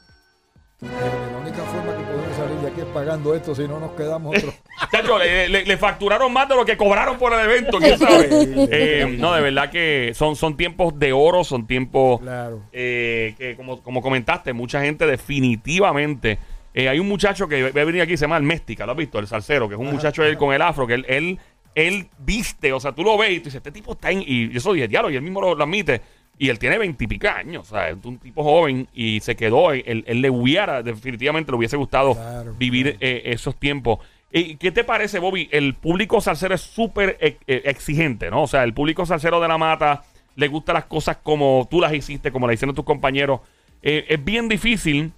la 0.82 1.38
única 1.40 1.64
forma 1.64 1.96
que 1.98 2.04
podemos 2.04 2.36
salir 2.38 2.58
de 2.60 2.68
aquí 2.68 2.82
es 2.82 2.86
pagando 2.88 3.34
esto, 3.36 3.56
si 3.56 3.68
no 3.68 3.80
nos 3.80 3.92
quedamos 3.92 4.36
otros. 4.38 4.54
Chacho, 4.92 5.18
le, 5.18 5.50
le- 5.50 5.66
le 5.66 5.78
facturaron 5.78 6.32
más 6.32 6.48
de 6.50 6.56
lo 6.56 6.66
que 6.66 6.78
cobraron 6.78 7.18
por 7.18 7.34
el 7.34 7.40
evento, 7.40 7.78
quién 7.80 7.98
sabe. 7.98 8.28
Eh, 8.72 9.16
no, 9.20 9.34
de 9.34 9.42
verdad 9.42 9.70
que 9.72 10.12
son, 10.16 10.36
son 10.36 10.56
tiempos 10.56 10.98
de 11.00 11.14
oro, 11.14 11.44
son 11.44 11.66
tiempos 11.68 12.22
Claro. 12.22 12.62
eh, 12.72 13.34
que, 13.38 13.56
como, 13.56 13.82
como 13.82 14.02
comentaste, 14.02 14.54
mucha 14.54 14.82
gente 14.82 15.06
definitivamente. 15.08 16.38
Eh, 16.78 16.90
hay 16.90 17.00
un 17.00 17.08
muchacho 17.08 17.48
que 17.48 17.72
va 17.72 17.82
a 17.82 17.86
venir 17.86 18.04
aquí, 18.04 18.16
se 18.16 18.26
llama 18.26 18.38
el 18.38 18.44
Méstica, 18.44 18.86
¿lo 18.86 18.92
has 18.92 18.98
visto? 18.98 19.18
El 19.18 19.26
salsero, 19.26 19.68
que 19.68 19.74
es 19.74 19.82
un 19.82 19.92
muchacho 19.92 20.24
él 20.24 20.38
con 20.38 20.54
el 20.54 20.62
afro, 20.62 20.86
que 20.86 20.94
él, 20.94 21.06
él, 21.10 21.40
él 21.74 22.08
viste, 22.20 22.72
o 22.72 22.80
sea, 22.80 22.92
tú 22.92 23.04
lo 23.04 23.18
ves 23.18 23.32
y 23.32 23.40
tú 23.40 23.46
dices, 23.46 23.56
este 23.56 23.72
tipo 23.72 23.94
está 23.94 24.12
en. 24.12 24.22
Y 24.24 24.50
yo 24.50 24.60
soy 24.60 24.86
diablo, 24.86 25.10
y 25.10 25.16
él 25.16 25.24
mismo 25.24 25.42
lo, 25.42 25.56
lo 25.56 25.64
admite. 25.64 26.02
Y 26.38 26.50
él 26.50 26.60
tiene 26.60 26.78
veintipica 26.78 27.36
años, 27.36 27.68
o 27.68 27.76
sea, 27.76 27.90
es 27.90 27.98
un 28.04 28.20
tipo 28.20 28.44
joven 28.44 28.88
y 28.94 29.20
se 29.22 29.36
quedó. 29.36 29.72
Él, 29.72 30.04
él 30.06 30.22
le 30.22 30.30
hubiera, 30.30 30.84
definitivamente 30.84 31.52
le 31.52 31.58
hubiese 31.58 31.78
gustado 31.78 32.14
Claro, 32.14 32.54
vivir 32.60 32.96
eh, 33.00 33.24
esos 33.26 33.56
tiempos. 33.56 33.98
¿Y 34.32 34.58
¿Qué 34.58 34.72
te 34.72 34.84
parece, 34.84 35.18
Bobby? 35.18 35.50
El 35.52 35.74
público 35.74 36.22
salsero 36.22 36.54
es 36.54 36.62
súper 36.62 37.18
eh, 37.22 37.38
eh, 37.48 37.64
exigente, 37.66 38.30
¿no? 38.30 38.44
O 38.44 38.48
sea, 38.48 38.64
el 38.64 38.74
público 38.76 39.04
salsero 39.04 39.40
de 39.40 39.48
la 39.48 39.58
mata 39.58 40.04
le 40.36 40.48
gustan 40.48 40.76
las 40.76 40.86
cosas 40.86 41.18
como 41.24 41.68
tú 41.72 41.82
las 41.82 41.92
hiciste, 41.92 42.32
como 42.32 42.46
las 42.46 42.54
hicieron 42.54 42.76
tus 42.76 42.86
compañeros. 42.86 43.40
Eh, 43.82 44.06
es 44.10 44.24
bien 44.24 44.48
difícil 44.48 45.14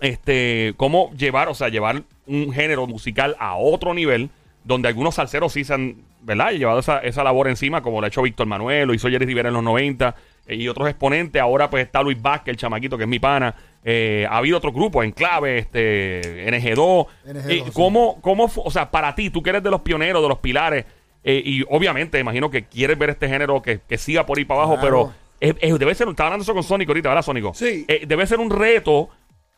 este, 0.00 0.74
cómo 0.76 1.10
llevar, 1.16 1.48
o 1.48 1.54
sea, 1.54 1.68
llevar 1.68 2.02
un 2.26 2.52
género 2.52 2.86
musical 2.86 3.36
a 3.38 3.56
otro 3.56 3.94
nivel, 3.94 4.30
donde 4.64 4.88
algunos 4.88 5.14
salseros 5.16 5.52
sí 5.52 5.64
se 5.64 5.74
han, 5.74 5.96
¿verdad? 6.22 6.52
Llevado 6.52 6.78
esa, 6.80 6.98
esa 6.98 7.24
labor 7.24 7.48
encima, 7.48 7.82
como 7.82 8.00
lo 8.00 8.04
ha 8.04 8.08
hecho 8.08 8.22
Víctor 8.22 8.46
Manuel, 8.46 8.86
lo 8.88 8.94
hizo 8.94 9.08
Jerry 9.08 9.26
Rivera 9.26 9.48
en 9.48 9.54
los 9.54 9.62
90, 9.62 10.14
eh, 10.46 10.54
y 10.56 10.68
otros 10.68 10.88
exponentes. 10.88 11.40
Ahora 11.40 11.70
pues 11.70 11.84
está 11.86 12.02
Luis 12.02 12.20
Vázquez, 12.20 12.52
el 12.52 12.56
chamaquito, 12.56 12.96
que 12.96 13.04
es 13.04 13.08
mi 13.08 13.18
pana. 13.18 13.54
Eh, 13.84 14.26
ha 14.28 14.36
habido 14.38 14.58
otros 14.58 14.74
grupos, 14.74 15.04
Enclave, 15.04 15.58
este, 15.58 16.46
NG2. 16.50 17.06
NG2, 17.26 17.50
Eh, 17.50 17.62
sí. 17.64 17.70
¿cómo, 17.72 18.20
cómo 18.20 18.50
o 18.56 18.70
sea, 18.70 18.90
para 18.90 19.14
ti, 19.14 19.30
tú 19.30 19.42
que 19.42 19.50
eres 19.50 19.62
de 19.62 19.70
los 19.70 19.80
pioneros, 19.80 20.22
de 20.22 20.28
los 20.28 20.38
pilares, 20.38 20.84
y 21.24 21.62
obviamente 21.68 22.18
imagino 22.18 22.50
que 22.50 22.64
quieres 22.64 22.96
ver 22.98 23.10
este 23.10 23.28
género 23.28 23.60
que, 23.60 23.80
que 23.86 23.98
siga 23.98 24.24
por 24.24 24.38
ahí 24.38 24.44
para 24.46 24.60
abajo, 24.62 24.78
Claro. 24.80 25.12
pero 25.40 25.54
es- 25.60 25.72
es- 25.72 25.78
debe 25.78 25.94
ser, 25.94 26.08
estaba 26.08 26.28
hablando 26.28 26.42
eso 26.42 26.54
con 26.54 26.62
Sónico 26.62 26.90
ahorita, 26.92 27.10
¿verdad, 27.10 27.22
Sónico? 27.22 27.52
Sí. 27.54 27.84
Eh, 27.86 28.04
debe 28.06 28.26
ser 28.26 28.38
un 28.40 28.50
reto 28.50 29.10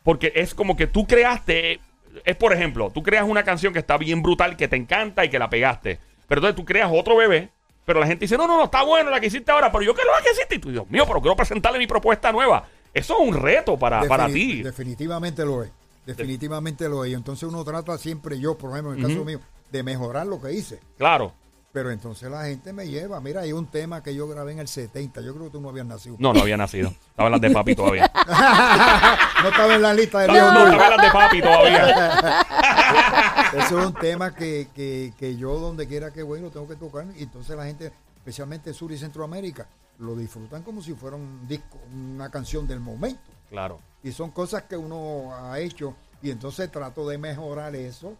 porque 0.03 0.31
es 0.35 0.53
como 0.53 0.75
que 0.75 0.87
tú 0.87 1.05
creaste, 1.05 1.79
es 2.25 2.35
por 2.35 2.53
ejemplo, 2.53 2.91
tú 2.93 3.03
creas 3.03 3.25
una 3.27 3.43
canción 3.43 3.73
que 3.73 3.79
está 3.79 3.97
bien 3.97 4.21
brutal, 4.21 4.57
que 4.57 4.67
te 4.67 4.75
encanta 4.75 5.25
y 5.25 5.29
que 5.29 5.39
la 5.39 5.49
pegaste, 5.49 5.99
pero 6.27 6.39
entonces 6.39 6.55
tú 6.55 6.65
creas 6.65 6.89
otro 6.93 7.15
bebé, 7.15 7.49
pero 7.85 7.99
la 7.99 8.07
gente 8.07 8.25
dice, 8.25 8.37
no, 8.37 8.47
no, 8.47 8.57
no, 8.57 8.65
está 8.65 8.83
bueno 8.83 9.09
la 9.09 9.19
que 9.19 9.27
hiciste 9.27 9.51
ahora, 9.51 9.71
pero 9.71 9.83
yo 9.83 9.93
quiero 9.93 10.11
la 10.11 10.21
que 10.21 10.31
hiciste, 10.31 10.55
y 10.55 10.59
tú, 10.59 10.71
Dios 10.71 10.89
mío, 10.89 11.03
pero 11.07 11.21
quiero 11.21 11.35
presentarle 11.35 11.79
mi 11.79 11.87
propuesta 11.87 12.31
nueva. 12.31 12.67
Eso 12.93 13.15
es 13.15 13.27
un 13.27 13.35
reto 13.35 13.77
para, 13.77 14.03
para 14.03 14.27
ti. 14.27 14.61
Definitivamente 14.61 15.45
lo 15.45 15.63
es. 15.63 15.71
Definitivamente 16.05 16.89
lo 16.89 17.05
es. 17.05 17.11
Y 17.11 17.13
entonces 17.13 17.43
uno 17.43 17.63
trata 17.63 17.97
siempre, 17.97 18.39
yo, 18.39 18.57
por 18.57 18.71
ejemplo, 18.71 18.93
en 18.93 18.99
el 18.99 19.07
caso 19.07 19.23
mío, 19.23 19.39
de 19.71 19.83
mejorar 19.83 20.27
lo 20.27 20.41
que 20.41 20.53
hice. 20.53 20.79
Claro. 20.97 21.33
Pero 21.73 21.89
entonces 21.89 22.29
la 22.29 22.43
gente 22.45 22.73
me 22.73 22.87
lleva. 22.87 23.21
Mira, 23.21 23.41
hay 23.41 23.53
un 23.53 23.65
tema 23.65 24.03
que 24.03 24.13
yo 24.13 24.27
grabé 24.27 24.51
en 24.51 24.59
el 24.59 24.67
70. 24.67 25.21
Yo 25.21 25.33
creo 25.33 25.45
que 25.45 25.51
tú 25.51 25.61
no 25.61 25.69
habías 25.69 25.85
nacido. 25.85 26.17
No, 26.19 26.33
no 26.33 26.41
había 26.41 26.57
nacido. 26.57 26.89
Estaba 27.09 27.27
en 27.27 27.31
las 27.31 27.41
de 27.41 27.49
papi 27.51 27.75
todavía. 27.75 28.11
no 29.43 29.49
estaba 29.49 29.75
en 29.75 29.81
la 29.81 29.93
lista 29.93 30.19
de 30.19 30.27
No, 30.27 30.51
no, 30.51 30.67
estaba 30.67 30.85
en 30.85 30.97
las 30.97 31.05
de 31.05 31.11
papi 31.11 31.41
todavía. 31.41 32.41
Eso 33.53 33.79
es 33.79 33.85
un 33.85 33.93
tema 33.93 34.35
que, 34.35 34.67
que, 34.75 35.13
que 35.17 35.37
yo 35.37 35.57
donde 35.59 35.87
quiera 35.87 36.11
que 36.11 36.23
voy 36.23 36.41
lo 36.41 36.49
tengo 36.49 36.67
que 36.67 36.75
tocar. 36.75 37.05
Y 37.17 37.23
entonces 37.23 37.55
la 37.55 37.65
gente, 37.65 37.91
especialmente 38.17 38.73
Sur 38.73 38.91
y 38.91 38.97
Centroamérica, 38.97 39.67
lo 39.99 40.15
disfrutan 40.15 40.63
como 40.63 40.81
si 40.81 40.93
fuera 40.93 41.15
un 41.15 41.47
disco, 41.47 41.77
una 41.93 42.29
canción 42.29 42.67
del 42.67 42.79
momento. 42.79 43.21
Claro. 43.49 43.79
Y 44.03 44.11
son 44.11 44.31
cosas 44.31 44.63
que 44.63 44.75
uno 44.75 45.33
ha 45.33 45.59
hecho 45.59 45.95
y 46.21 46.31
entonces 46.31 46.71
trato 46.71 47.07
de 47.07 47.17
mejorar 47.17 47.75
eso 47.75 48.17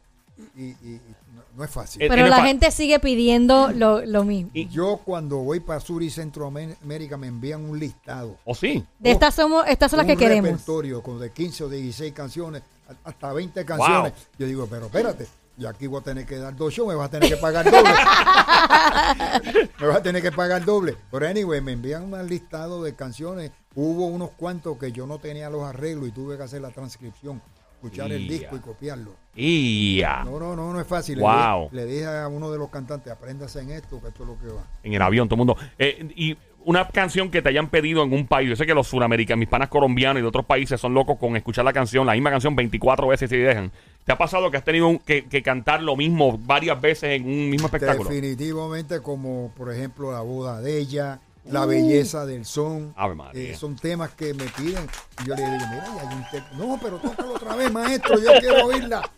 y, 0.56 0.62
y- 0.70 1.02
no, 1.36 1.42
no 1.56 1.64
es 1.64 1.70
fácil. 1.72 2.02
Eh, 2.02 2.08
Pero 2.10 2.28
la 2.28 2.44
gente 2.44 2.70
sigue 2.72 3.00
pidiendo 3.00 3.72
lo, 3.72 4.06
lo 4.06 4.24
mismo. 4.24 4.52
Y- 4.54 4.68
Yo 4.70 4.98
cuando 5.04 5.38
voy 5.38 5.60
para 5.60 5.80
Sur 5.80 6.04
y 6.04 6.10
Centroamérica 6.10 7.18
me 7.18 7.28
envían 7.28 7.64
un 7.64 7.80
listado. 7.80 8.38
¿O 8.46 8.54
sí? 8.56 8.86
De 9.00 9.12
estas 9.12 9.36
somos, 9.36 9.66
estas 9.68 9.92
son 9.92 9.98
las 9.98 10.06
un 10.06 10.12
que 10.14 10.18
queremos. 10.18 10.50
repertorio 10.52 11.02
con 11.02 11.20
de 11.20 11.32
15 11.32 11.64
o 11.66 11.70
de 11.70 11.78
16 11.78 12.14
canciones, 12.14 12.62
hasta 13.04 13.34
20 13.34 13.66
canciones. 13.66 14.14
Yo 14.38 14.46
digo, 14.48 14.68
pero 14.70 14.86
espérate, 14.88 15.28
y 15.58 15.66
aquí 15.66 15.86
voy 15.88 16.00
a 16.02 16.04
tener 16.04 16.26
que 16.26 16.38
dar 16.38 16.56
dos 16.56 16.74
shows, 16.74 16.90
me 16.90 16.96
vas 16.96 17.08
a 17.08 17.12
tener 17.12 17.30
que 17.30 17.38
pagar 17.38 17.66
doble. 17.70 17.90
me 19.80 19.88
vas 19.88 19.98
a 19.98 20.02
tener 20.04 20.22
que 20.22 20.32
pagar 20.32 20.64
doble. 20.66 20.98
Pero 21.12 21.28
anyway, 21.28 21.62
me 21.62 21.74
envían 21.74 22.12
un 22.14 22.28
listado 22.28 22.82
de 22.84 22.96
canciones. 22.96 23.52
Hubo 23.76 24.08
unos 24.08 24.32
cuantos 24.32 24.78
que 24.78 24.92
yo 24.92 25.08
no 25.08 25.20
tenía 25.20 25.50
los 25.50 25.64
arreglos 25.64 26.08
y 26.10 26.12
tuve 26.12 26.36
que 26.38 26.44
hacer 26.44 26.62
la 26.62 26.72
transcripción, 26.72 27.42
escuchar 27.82 28.12
el 28.12 28.28
disco 28.28 28.56
y 28.56 28.60
copiarlo. 28.60 29.12
Y 29.36 29.98
ya. 30.00 30.24
No, 30.24 30.40
no, 30.40 30.56
no, 30.56 30.72
no 30.74 30.80
es 30.80 30.88
fácil. 30.88 31.18
Le 31.18 31.24
Wow. 31.24 31.70
dije- 31.72 31.76
Le, 31.76 31.86
dije 31.86 32.06
a 32.06 32.28
uno 32.28 32.52
de 32.52 32.58
los 32.58 32.70
cantantes, 32.70 33.12
apréndase 33.12 33.62
en 33.62 33.72
esto, 33.72 34.00
que 34.02 34.10
esto 34.10 34.24
es 34.24 34.30
lo 34.30 34.40
que 34.40 34.48
va. 34.48 34.64
En 34.84 34.94
el 34.94 35.02
avión, 35.02 35.28
todo 35.28 35.36
el 35.42 35.46
mundo. 35.48 35.58
Eh, 35.80 36.08
y 36.16 36.38
una 36.64 36.88
canción 36.90 37.32
que 37.32 37.42
te 37.42 37.50
hayan 37.50 37.70
pedido 37.70 38.04
en 38.04 38.14
un 38.14 38.28
país. 38.28 38.50
Yo 38.50 38.56
sé 38.56 38.66
que 38.68 38.74
los 38.76 38.88
suramericanos, 38.88 39.40
mis 39.40 39.48
panas 39.50 39.70
colombianos 39.70 40.20
y 40.20 40.22
de 40.22 40.28
otros 40.28 40.46
países 40.46 40.80
son 40.80 40.94
locos 40.94 41.18
con 41.18 41.36
escuchar 41.36 41.66
la 41.66 41.74
canción, 41.74 42.06
la 42.06 42.14
misma 42.14 42.30
canción 42.30 42.56
24 42.56 43.08
veces 43.08 43.32
y 43.32 43.38
dejan. 43.38 43.72
¿Te 44.06 44.12
ha 44.12 44.18
pasado 44.18 44.52
que 44.52 44.58
has 44.58 44.64
tenido 44.64 44.88
un- 44.88 45.00
que, 45.00 45.26
que 45.26 45.42
cantar 45.42 45.82
lo 45.82 45.96
mismo 45.96 46.38
varias 46.38 46.80
veces 46.80 47.20
en 47.20 47.26
un 47.26 47.50
mismo 47.50 47.66
espectáculo? 47.68 48.10
Definitivamente 48.10 49.00
como 49.02 49.52
por 49.58 49.72
ejemplo 49.74 50.12
la 50.12 50.22
boda 50.22 50.62
de 50.62 50.78
ella, 50.78 51.20
la 51.46 51.66
belleza 51.66 52.26
del 52.26 52.46
son. 52.46 52.94
Ave 52.96 53.16
María. 53.16 53.52
Eh, 53.52 53.56
son 53.56 53.76
temas 53.76 54.12
que 54.12 54.34
me 54.34 54.46
piden 54.46 54.88
y 55.24 55.28
yo 55.28 55.36
le 55.36 55.44
digo, 55.44 55.56
mira, 55.72 55.88
y 55.96 56.00
hay 56.08 56.16
un 56.16 56.24
te- 56.32 56.56
no, 56.58 56.80
pero 56.82 56.98
tócalo 57.00 57.34
otra 57.34 57.56
vez, 57.56 57.72
maestro, 57.72 58.20
yo 58.20 58.32
quiero 58.40 58.66
oírla. 58.68 59.02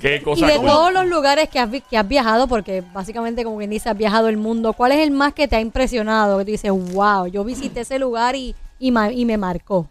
¿Qué 0.00 0.16
Y 0.16 0.22
cosa? 0.22 0.46
de 0.46 0.56
como- 0.56 0.68
todos 0.68 0.92
los 0.92 1.06
lugares 1.06 1.48
que 1.48 1.58
has, 1.58 1.70
vi- 1.70 1.80
que 1.82 1.96
has 1.98 2.08
viajado, 2.08 2.48
porque 2.48 2.82
básicamente 2.92 3.44
como 3.44 3.58
quien 3.58 3.70
dice, 3.70 3.88
has 3.88 3.96
viajado 3.98 4.28
el 4.28 4.36
mundo, 4.36 4.72
¿cuál 4.72 4.92
es 4.92 4.98
el 5.00 5.10
más 5.10 5.34
que 5.34 5.46
te 5.48 5.56
ha 5.56 5.60
impresionado? 5.60 6.38
Que 6.38 6.44
tú 6.44 6.50
dices, 6.52 6.70
wow, 6.70 7.26
yo 7.26 7.44
visité 7.44 7.80
ese 7.80 7.98
lugar 7.98 8.34
y, 8.36 8.54
y, 8.78 8.90
ma- 8.90 9.12
y 9.12 9.24
me 9.24 9.36
marcó. 9.36 9.88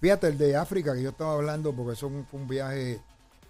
Fíjate, 0.00 0.28
el 0.28 0.38
de 0.38 0.56
África 0.56 0.94
que 0.94 1.02
yo 1.02 1.10
estaba 1.10 1.34
hablando, 1.34 1.72
porque 1.72 1.92
eso 1.92 2.10
fue 2.30 2.40
un 2.40 2.48
viaje, 2.48 3.00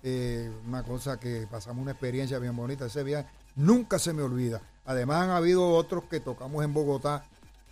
eh, 0.02 0.50
una 0.66 0.82
cosa 0.82 1.18
que 1.18 1.46
pasamos 1.50 1.80
una 1.82 1.92
experiencia 1.92 2.38
bien 2.38 2.56
bonita. 2.56 2.86
Ese 2.86 3.02
viaje 3.04 3.26
nunca 3.60 3.98
se 3.98 4.12
me 4.12 4.22
olvida. 4.22 4.60
Además, 4.84 5.22
han 5.22 5.30
habido 5.30 5.68
otros 5.70 6.04
que 6.04 6.20
tocamos 6.20 6.64
en 6.64 6.72
Bogotá, 6.74 7.24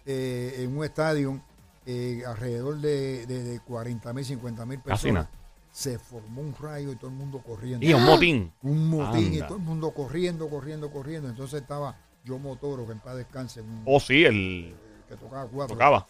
eh, 0.07 0.57
en 0.59 0.77
un 0.77 0.85
estadio, 0.85 1.41
eh, 1.87 2.23
alrededor 2.27 2.77
de, 2.79 3.27
de, 3.27 3.43
de 3.43 3.61
40 3.61 4.13
mil, 4.13 4.25
50 4.25 4.67
mil 4.67 4.79
personas. 4.81 5.27
Se 5.73 5.99
formó 5.99 6.41
un 6.41 6.55
rayo 6.59 6.93
y 6.93 6.97
todo 6.97 7.11
el 7.11 7.17
mundo 7.17 7.43
corriendo. 7.45 7.85
Y 7.85 7.93
un 7.93 8.05
motín. 8.05 8.53
un 8.63 8.89
motín 8.89 9.35
y 9.35 9.39
todo 9.41 9.57
el 9.57 9.63
mundo 9.63 9.91
corriendo, 9.93 10.49
corriendo, 10.49 10.91
corriendo. 10.91 11.29
Entonces 11.29 11.61
estaba 11.63 11.97
yo 12.25 12.39
Motoro, 12.39 12.87
que 12.87 12.93
en 12.93 12.99
paz 13.01 13.17
descanse, 13.17 13.61
un- 13.61 13.83
Oh, 13.85 14.01
sí, 14.01 14.25
el. 14.25 14.75
que 15.09 15.17
tocaba 15.17 15.47
cuatro, 15.47 15.75
Tocaba. 15.77 16.07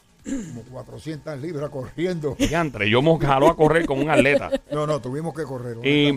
Como 0.49 0.63
400 0.71 1.41
libras 1.41 1.71
corriendo. 1.71 2.37
Diantre, 2.39 2.89
yo 2.91 3.03
me 3.03 3.19
jaló 3.19 3.49
a 3.49 3.57
correr 3.57 3.87
como 3.87 4.03
un 4.03 4.11
atleta. 4.11 4.51
No, 4.73 4.87
no, 4.87 5.01
tuvimos 5.01 5.35
que 5.35 5.45
correr, 5.45 5.77
Y 5.85 6.09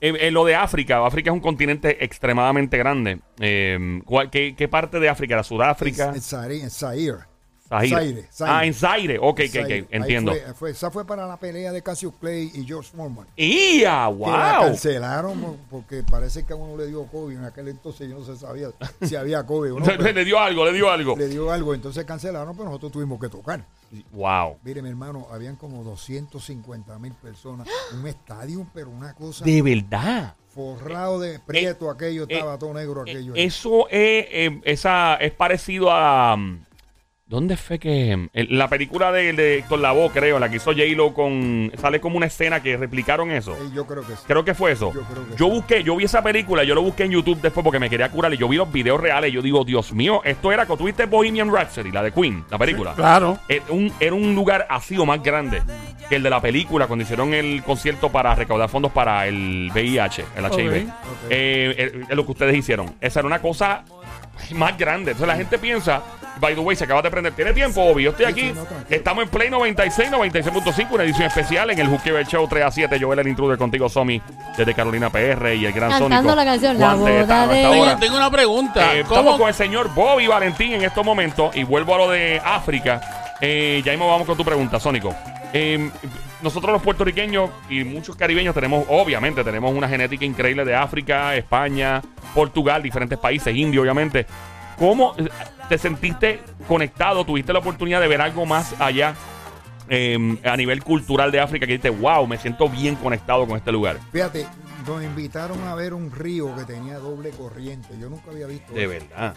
eh, 0.00 0.14
eh, 0.20 0.30
lo 0.30 0.44
de 0.44 0.54
África, 0.54 1.04
África 1.04 1.30
es 1.30 1.34
un 1.34 1.40
continente 1.40 2.04
extremadamente 2.04 2.76
grande. 2.78 3.20
Eh, 3.40 4.00
¿cuál- 4.04 4.30
qué, 4.30 4.54
qué 4.56 4.68
parte 4.68 4.98
de 5.00 5.08
África? 5.08 5.36
¿La 5.36 5.44
Sudáfrica? 5.44 6.12
En 6.14 6.70
Zaire. 6.70 7.16
Zaire. 7.68 7.88
Zaire, 7.90 8.28
Zaire. 8.32 8.52
Ah, 8.54 8.64
en 8.64 8.74
Zaire. 8.74 9.18
Ok, 9.18 9.26
ok, 9.28 9.40
Zaire. 9.50 9.82
ok, 9.82 9.88
entiendo. 9.90 10.32
Fue, 10.32 10.54
fue- 10.54 10.70
esa 10.70 10.90
fue 10.90 11.04
para 11.06 11.26
la 11.26 11.36
pelea 11.36 11.70
de 11.72 11.82
Cassius 11.82 12.14
Clay 12.20 12.50
y 12.54 12.64
George 12.64 12.90
Foreman. 12.96 13.26
¡Ia! 13.36 13.80
Que 13.80 13.84
la 13.84 14.08
¡Wow! 14.08 14.66
cancelaron 14.68 15.40
por- 15.40 15.56
porque 15.70 16.02
parece 16.02 16.44
que 16.44 16.52
a 16.52 16.56
uno 16.56 16.76
le 16.76 16.86
dio 16.86 17.04
COVID. 17.06 17.36
En 17.36 17.44
aquel 17.44 17.68
entonces 17.68 18.08
yo 18.08 18.18
no 18.18 18.24
se 18.24 18.36
sabía 18.36 18.68
si 19.02 19.16
había 19.16 19.44
COVID 19.44 19.74
o 19.74 19.80
no. 19.80 19.86
le, 20.12 20.24
dio 20.24 20.38
algo, 20.38 20.64
le 20.64 20.72
dio 20.72 20.90
algo. 20.90 21.16
le 21.16 21.28
dio 21.28 21.50
algo, 21.52 21.74
entonces 21.74 22.04
cancelaron, 22.04 22.56
pero 22.56 22.66
nosotros 22.66 22.92
tuvimos 22.92 23.20
que 23.20 23.28
tocar. 23.28 23.64
¡Wow! 24.12 24.58
Mire, 24.64 24.82
mi 24.82 24.88
hermano, 24.90 25.26
habían 25.32 25.56
como 25.56 25.82
250 25.84 26.98
mil 26.98 27.12
personas. 27.14 27.68
Un 27.92 28.06
estadio, 28.06 28.66
pero 28.74 28.90
una 28.90 29.14
cosa 29.14 29.44
De 29.44 29.62
verdad. 29.62 30.34
forrado 30.54 31.18
de 31.20 31.38
prieto, 31.38 31.90
aquello 31.90 32.24
eh, 32.24 32.34
estaba 32.34 32.58
todo 32.58 32.74
negro, 32.74 33.02
aquello. 33.02 33.32
Eso 33.34 33.88
es, 33.88 34.26
eh, 34.30 34.60
esa, 34.64 35.16
es 35.16 35.32
parecido 35.32 35.90
a. 35.90 36.34
um, 36.34 36.60
¿Dónde 37.28 37.58
fue 37.58 37.78
que.? 37.78 38.12
en 38.32 38.58
la 38.58 38.68
película 38.68 39.12
de, 39.12 39.34
de 39.34 39.58
Héctor 39.58 39.80
Lavoe, 39.80 40.08
creo, 40.10 40.38
la 40.38 40.48
que 40.48 40.56
hizo 40.56 40.72
J-Lo 40.72 41.12
con. 41.12 41.70
Sale 41.78 42.00
como 42.00 42.16
una 42.16 42.24
escena 42.24 42.62
que 42.62 42.76
replicaron 42.78 43.30
eso. 43.30 43.52
Eh, 43.54 43.68
yo 43.74 43.86
creo 43.86 44.00
que 44.06 44.14
sí. 44.14 44.22
Creo 44.26 44.44
que 44.46 44.54
fue 44.54 44.72
eso. 44.72 44.92
Yo 44.94 45.02
creo 45.02 45.28
que 45.28 45.36
Yo 45.36 45.46
sí. 45.46 45.50
busqué, 45.52 45.82
yo 45.82 45.94
vi 45.96 46.04
esa 46.04 46.22
película, 46.22 46.64
yo 46.64 46.74
lo 46.74 46.80
busqué 46.80 47.04
en 47.04 47.10
YouTube 47.10 47.38
después 47.42 47.62
porque 47.62 47.78
me 47.78 47.90
quería 47.90 48.10
curar 48.10 48.32
y 48.32 48.38
yo 48.38 48.48
vi 48.48 48.56
los 48.56 48.72
videos 48.72 48.98
reales. 48.98 49.30
y 49.30 49.34
Yo 49.34 49.42
digo, 49.42 49.62
Dios 49.64 49.92
mío, 49.92 50.22
esto 50.24 50.50
era 50.52 50.64
cuando 50.64 50.84
tuviste 50.84 51.04
Bohemian 51.04 51.52
Rhapsody, 51.54 51.92
la 51.92 52.02
de 52.02 52.12
Queen, 52.12 52.44
la 52.50 52.56
película. 52.58 52.94
Claro. 52.94 53.38
Era 53.46 53.64
un, 53.68 53.92
era 54.00 54.14
un 54.14 54.34
lugar 54.34 54.66
así 54.70 54.96
o 54.96 55.04
más 55.04 55.22
grande 55.22 55.60
que 56.08 56.16
el 56.16 56.22
de 56.22 56.30
la 56.30 56.40
película 56.40 56.86
cuando 56.86 57.02
hicieron 57.02 57.34
el 57.34 57.62
concierto 57.62 58.10
para 58.10 58.34
recaudar 58.34 58.70
fondos 58.70 58.90
para 58.90 59.26
el 59.26 59.70
VIH, 59.74 60.24
el 60.34 60.44
HIV. 60.46 60.72
Eh, 60.74 60.88
eh, 61.28 61.74
eh, 62.08 62.14
lo 62.14 62.24
que 62.24 62.32
ustedes 62.32 62.56
hicieron. 62.56 62.94
Esa 63.02 63.20
era 63.20 63.26
una 63.26 63.40
cosa 63.42 63.84
más 64.54 64.78
grande. 64.78 65.10
Entonces 65.10 65.28
la 65.28 65.36
gente 65.36 65.58
piensa, 65.58 66.02
by 66.40 66.54
the 66.54 66.60
way, 66.60 66.76
se 66.76 66.84
acaba 66.84 67.02
de 67.02 67.10
prender. 67.10 67.32
¿Tiene 67.34 67.52
tiempo, 67.52 67.82
Obi? 67.82 68.04
Yo 68.04 68.10
estoy 68.10 68.26
aquí. 68.26 68.52
Estamos 68.88 69.24
en 69.24 69.30
Play 69.30 69.50
96, 69.50 70.10
96.5, 70.10 70.86
una 70.92 71.04
edición 71.04 71.26
especial 71.26 71.70
en 71.70 71.78
el 71.78 71.86
Juqueo 71.88 72.22
Show 72.24 72.46
3 72.48 72.64
a 72.64 72.70
7. 72.70 72.98
Joel 73.00 73.18
el 73.18 73.28
intruder 73.28 73.58
contigo, 73.58 73.88
Somi, 73.88 74.20
desde 74.56 74.74
Carolina 74.74 75.10
PR 75.10 75.54
y 75.54 75.66
el 75.66 75.72
gran 75.72 75.90
Cantando 75.90 76.16
Sónico. 76.18 76.34
la 76.36 76.44
canción, 76.44 76.78
La 76.78 76.94
boda 76.94 77.46
de. 77.46 77.66
Oye, 77.66 77.96
tengo 78.00 78.16
una 78.16 78.30
pregunta. 78.30 78.94
Eh, 78.94 79.02
¿Cómo- 79.02 79.20
estamos 79.20 79.38
con 79.38 79.48
el 79.48 79.54
señor 79.54 79.92
Bobby 79.94 80.26
Valentín 80.26 80.72
en 80.72 80.84
estos 80.84 81.04
momentos 81.04 81.54
y 81.56 81.64
vuelvo 81.64 81.94
a 81.94 81.98
lo 81.98 82.10
de 82.10 82.40
África. 82.44 83.00
Eh, 83.40 83.82
ya 83.84 83.92
mismo 83.92 84.08
vamos 84.08 84.26
con 84.26 84.36
tu 84.36 84.44
pregunta, 84.44 84.80
Sónico. 84.80 85.14
Eh, 85.52 85.90
nosotros 86.42 86.72
los 86.72 86.82
puertorriqueños 86.82 87.50
y 87.70 87.82
muchos 87.84 88.14
caribeños 88.16 88.54
tenemos, 88.54 88.84
obviamente, 88.88 89.42
tenemos 89.42 89.74
una 89.74 89.88
genética 89.88 90.24
increíble 90.24 90.64
de 90.64 90.74
África, 90.74 91.34
España, 91.34 92.02
Portugal, 92.34 92.82
diferentes 92.82 93.18
países, 93.18 93.54
India, 93.56 93.80
obviamente. 93.80 94.26
¿Cómo 94.78 95.14
te 95.68 95.78
sentiste 95.78 96.40
conectado? 96.66 97.24
¿Tuviste 97.24 97.52
la 97.52 97.58
oportunidad 97.58 98.00
de 98.00 98.08
ver 98.08 98.20
algo 98.20 98.46
más 98.46 98.74
allá 98.80 99.14
eh, 99.88 100.38
a 100.44 100.56
nivel 100.56 100.82
cultural 100.84 101.32
de 101.32 101.40
África 101.40 101.66
que 101.66 101.72
dices, 101.78 101.98
wow, 102.00 102.26
me 102.26 102.38
siento 102.38 102.68
bien 102.68 102.94
conectado 102.96 103.46
con 103.46 103.56
este 103.56 103.72
lugar? 103.72 103.98
Fíjate, 104.12 104.46
nos 104.86 105.02
invitaron 105.02 105.62
a 105.66 105.74
ver 105.74 105.94
un 105.94 106.10
río 106.12 106.54
que 106.56 106.64
tenía 106.64 106.98
doble 106.98 107.30
corriente. 107.30 107.88
Yo 107.98 108.08
nunca 108.08 108.30
había 108.30 108.46
visto 108.46 108.72
De 108.72 108.82
eso. 108.84 108.90
verdad. 108.90 109.34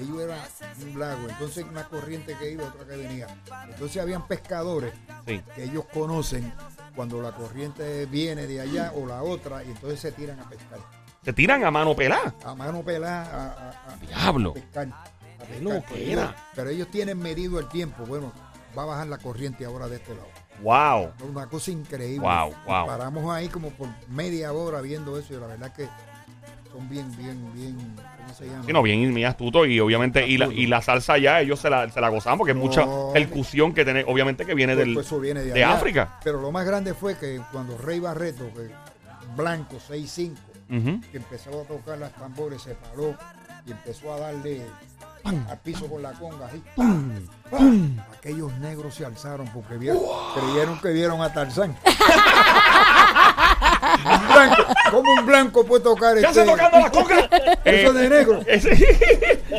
Ello 0.00 0.20
era 0.22 0.36
un 0.82 0.98
lago, 0.98 1.28
entonces 1.28 1.64
una 1.68 1.84
corriente 1.84 2.34
que 2.38 2.52
iba, 2.52 2.64
otra 2.64 2.86
que 2.86 2.96
venía. 2.96 3.26
Entonces 3.68 4.00
habían 4.00 4.26
pescadores 4.26 4.92
Sí. 5.26 5.42
que 5.54 5.64
ellos 5.64 5.84
conocen 5.92 6.52
cuando 6.96 7.20
la 7.20 7.32
corriente 7.32 8.06
viene 8.06 8.46
de 8.46 8.60
allá 8.60 8.92
o 8.94 9.06
la 9.06 9.22
otra, 9.22 9.62
y 9.62 9.68
entonces 9.68 10.00
se 10.00 10.12
tiran 10.12 10.40
a 10.40 10.48
pescar. 10.48 10.78
Se 11.24 11.32
tiran 11.32 11.64
a 11.64 11.70
mano 11.70 11.94
pelada. 11.94 12.34
A 12.44 12.54
mano 12.54 12.82
pelada 12.82 13.22
a, 13.24 13.46
a- 13.46 13.92
a- 13.92 13.96
Diablo. 14.06 14.50
a 14.50 14.54
pescar. 14.54 14.86
pescar. 14.86 15.84
que 15.86 16.04
Pero 16.14 16.34
pero 16.54 16.70
ellos 16.70 16.88
tienen 16.90 17.18
medido 17.18 17.58
el 17.58 17.68
tiempo. 17.68 18.04
Bueno, 18.06 18.32
va 18.76 18.82
a 18.84 18.86
bajar 18.86 19.06
la 19.08 19.18
corriente 19.18 19.64
ahora 19.64 19.88
de 19.88 19.96
este 19.96 20.14
lado. 20.14 20.28
Wow. 20.62 21.12
Una 21.30 21.46
cosa 21.46 21.70
increíble. 21.70 22.20
Wow, 22.26 22.54
wow. 22.66 22.86
Paramos 22.86 23.34
ahí 23.34 23.48
como 23.48 23.70
por 23.70 23.88
media 24.08 24.52
hora 24.52 24.80
viendo 24.80 25.18
eso 25.18 25.34
y 25.34 25.40
la 25.40 25.46
verdad 25.46 25.72
que 25.74 25.88
son 26.72 26.88
bien, 26.88 27.10
bien, 27.16 27.52
bien, 27.54 27.76
¿cómo 28.18 28.34
se 28.34 28.46
llama? 28.46 28.64
Sí, 28.64 28.72
no, 28.72 28.82
bien, 28.82 29.12
bien 29.14 29.26
astuto 29.26 29.66
y 29.66 29.80
obviamente, 29.80 30.26
y 30.26 30.38
la, 30.38 30.46
y 30.46 30.66
la 30.66 30.80
salsa 30.82 31.18
ya 31.18 31.40
ellos 31.40 31.58
se 31.58 31.68
la, 31.68 31.90
se 31.90 32.00
la 32.00 32.08
gozan 32.10 32.38
porque 32.38 32.52
es 32.52 32.56
No. 32.56 32.62
mucha 32.62 32.86
percusión 33.12 33.72
que 33.74 33.84
tiene, 33.84 34.04
obviamente 34.06 34.46
que 34.46 34.54
viene 34.54 34.74
Pues- 34.74 34.86
del... 34.86 34.94
pues 34.94 35.06
eso 35.06 35.18
viene 35.18 35.40
de, 35.42 35.52
de 35.52 35.64
allá. 35.64 35.74
África. 35.74 36.18
Pero 36.22 36.40
lo 36.40 36.52
más 36.52 36.64
grande 36.64 36.94
fue 36.94 37.16
que 37.18 37.40
cuando 37.50 37.76
Rey 37.76 37.98
Barreto, 37.98 38.48
que 38.54 38.70
blanco 39.36 39.76
6'5, 39.88 40.34
Que 40.70 41.16
empezó 41.16 41.62
a 41.62 41.64
tocar 41.64 41.98
las 41.98 42.12
tambores, 42.14 42.62
se 42.62 42.74
paró 42.74 43.14
y 43.66 43.72
empezó 43.72 44.14
a 44.14 44.20
darle 44.20 44.62
al 45.24 45.58
piso 45.58 45.86
con 45.88 46.00
la 46.02 46.12
conga. 46.12 46.46
así, 46.46 46.62
¡pam! 46.76 47.10
¡pam! 47.50 47.96
Aquellos 48.16 48.52
negros 48.58 48.94
se 48.94 49.04
alzaron 49.04 49.48
porque 49.48 49.76
vieron, 49.76 50.00
creyeron 50.34 50.80
que 50.80 50.88
vieron 50.90 51.20
a 51.22 51.32
Tarzán. 51.32 51.76
Un 54.04 54.28
blanco, 54.28 54.64
¿Cómo 54.90 55.12
un 55.12 55.26
blanco 55.26 55.66
puede 55.66 55.82
tocar 55.82 56.16
¿Qué 56.18 56.26
hace 56.26 56.40
este? 56.42 56.52
tocando 56.52 56.78
la 56.78 56.90
conga? 56.90 57.28
Eso 57.64 57.92
de 57.92 58.08
negro. 58.08 58.40
Es- 58.46 58.68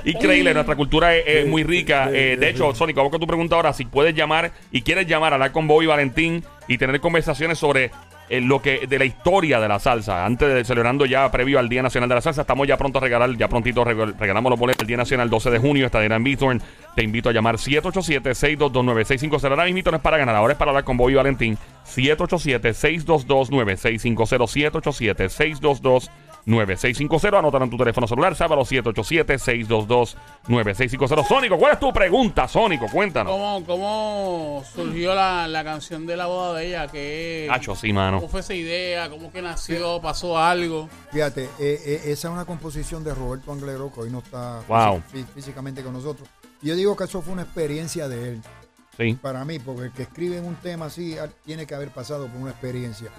Increíble, 0.06 0.54
nuestra 0.54 0.76
cultura 0.76 1.16
es, 1.16 1.24
es 1.28 1.48
muy 1.48 1.64
rica. 1.64 2.10
Eh, 2.12 2.38
de 2.40 2.50
hecho, 2.50 2.74
Sónico, 2.74 3.00
vamos 3.02 3.12
con 3.12 3.20
tu 3.20 3.28
pregunta 3.28 3.56
ahora. 3.56 3.74
Si 3.74 3.86
puedes 3.86 4.16
llamar 4.16 4.52
y 4.72 4.82
quieres 4.82 5.06
llamar, 5.08 5.34
hablar 5.34 5.52
con 5.52 5.68
Bobby 5.68 5.86
Valentín 5.86 6.44
y 6.68 6.78
tener 6.78 7.00
conversaciones 7.02 7.60
sobre 7.60 7.92
eh, 8.32 8.42
lo 8.42 8.60
que 8.62 8.88
de 8.88 8.98
la 8.98 9.06
historia 9.06 9.60
de 9.60 9.68
la 9.68 9.78
salsa. 9.80 10.26
Antes 10.26 10.52
de 10.54 10.66
celebrando 10.66 11.06
ya 11.06 11.30
previo 11.32 11.60
al 11.60 11.70
Día 11.70 11.84
Nacional 11.84 12.10
de 12.10 12.16
la 12.16 12.22
Salsa, 12.22 12.42
estamos 12.42 12.68
ya 12.68 12.78
pronto 12.78 12.98
a 12.98 13.02
regalar, 13.02 13.36
ya 13.38 13.48
prontito 13.48 13.84
regal- 13.84 14.16
regalamos 14.18 14.50
los 14.50 14.60
boletos 14.60 14.80
del 14.80 14.88
Día 14.88 14.98
Nacional 14.98 15.30
12 15.30 15.52
de 15.52 15.60
junio. 15.60 15.86
Estará 15.86 16.16
en 16.16 16.24
Bithorn. 16.24 16.62
Te 16.96 17.04
invito 17.04 17.30
a 17.30 17.34
llamar 17.34 17.58
787-622-9650. 17.58 19.44
Ahora 19.50 19.66
mismo 19.66 19.92
no 19.92 19.98
es 19.98 20.04
para 20.04 20.18
ganar, 20.18 20.36
ahora 20.36 20.54
es 20.54 20.58
para 20.58 20.72
hablar 20.72 20.84
con 20.84 20.98
Bobby 20.98 21.14
Valentín. 21.16 21.58
787-622-9650. 21.86 24.82
787-622-9650. 24.82 26.10
Anotaron 26.46 27.70
tu 27.70 27.78
teléfono 27.78 28.08
celular, 28.08 28.36
sábado 28.36 28.62
787-622-9650. 28.64 31.28
Sónico, 31.28 31.58
¿cuál 31.58 31.74
es 31.74 31.80
tu 31.80 31.92
pregunta, 31.94 32.48
Sónico? 32.48 32.88
Cuéntanos. 32.88 33.32
¿Cómo, 33.34 33.64
cómo 33.66 34.64
surgió 34.74 35.14
la, 35.16 35.48
la 35.48 35.64
canción 35.64 36.06
de 36.06 36.18
la 36.18 36.26
boda 36.28 36.60
de 36.60 36.68
ella? 36.68 36.88
¿Qué, 36.88 37.48
Hacho, 37.52 37.76
sí, 37.76 37.94
mano. 37.94 38.18
¿Cómo 38.18 38.30
fue 38.30 38.42
esa 38.42 38.54
idea? 38.54 39.10
¿Cómo 39.10 39.32
que 39.32 39.42
nació? 39.42 40.02
¿Pasó 40.02 40.38
algo? 40.38 40.90
Fíjate, 41.12 41.46
eh, 41.60 41.80
eh, 41.86 42.02
esa 42.06 42.28
es 42.28 42.34
una 42.34 42.46
composición 42.46 43.04
de 43.04 43.14
Roberto 43.14 43.52
Anglero, 43.52 43.92
que 43.94 44.02
hoy 44.02 44.10
no 44.10 44.20
está 44.20 44.62
Wow. 44.68 45.02
fí- 45.14 45.26
físicamente 45.34 45.84
con 45.84 45.94
nosotros. 45.94 46.28
Y 46.62 46.68
yo 46.68 46.76
digo 46.76 46.96
que 46.96 47.06
eso 47.06 47.22
fue 47.22 47.34
una 47.34 47.44
experiencia 47.44 48.08
de 48.08 48.30
él, 48.34 48.42
Sí. 48.98 49.18
para 49.22 49.46
mí, 49.46 49.58
porque 49.60 49.84
el 49.86 49.92
que 49.94 50.04
escribe 50.04 50.40
un 50.42 50.56
tema 50.56 50.88
así 50.88 51.18
ah, 51.18 51.30
tiene 51.46 51.66
que 51.66 51.74
haber 51.74 51.90
pasado 51.92 52.28
por 52.28 52.42
una 52.42 52.52
experiencia. 52.52 53.10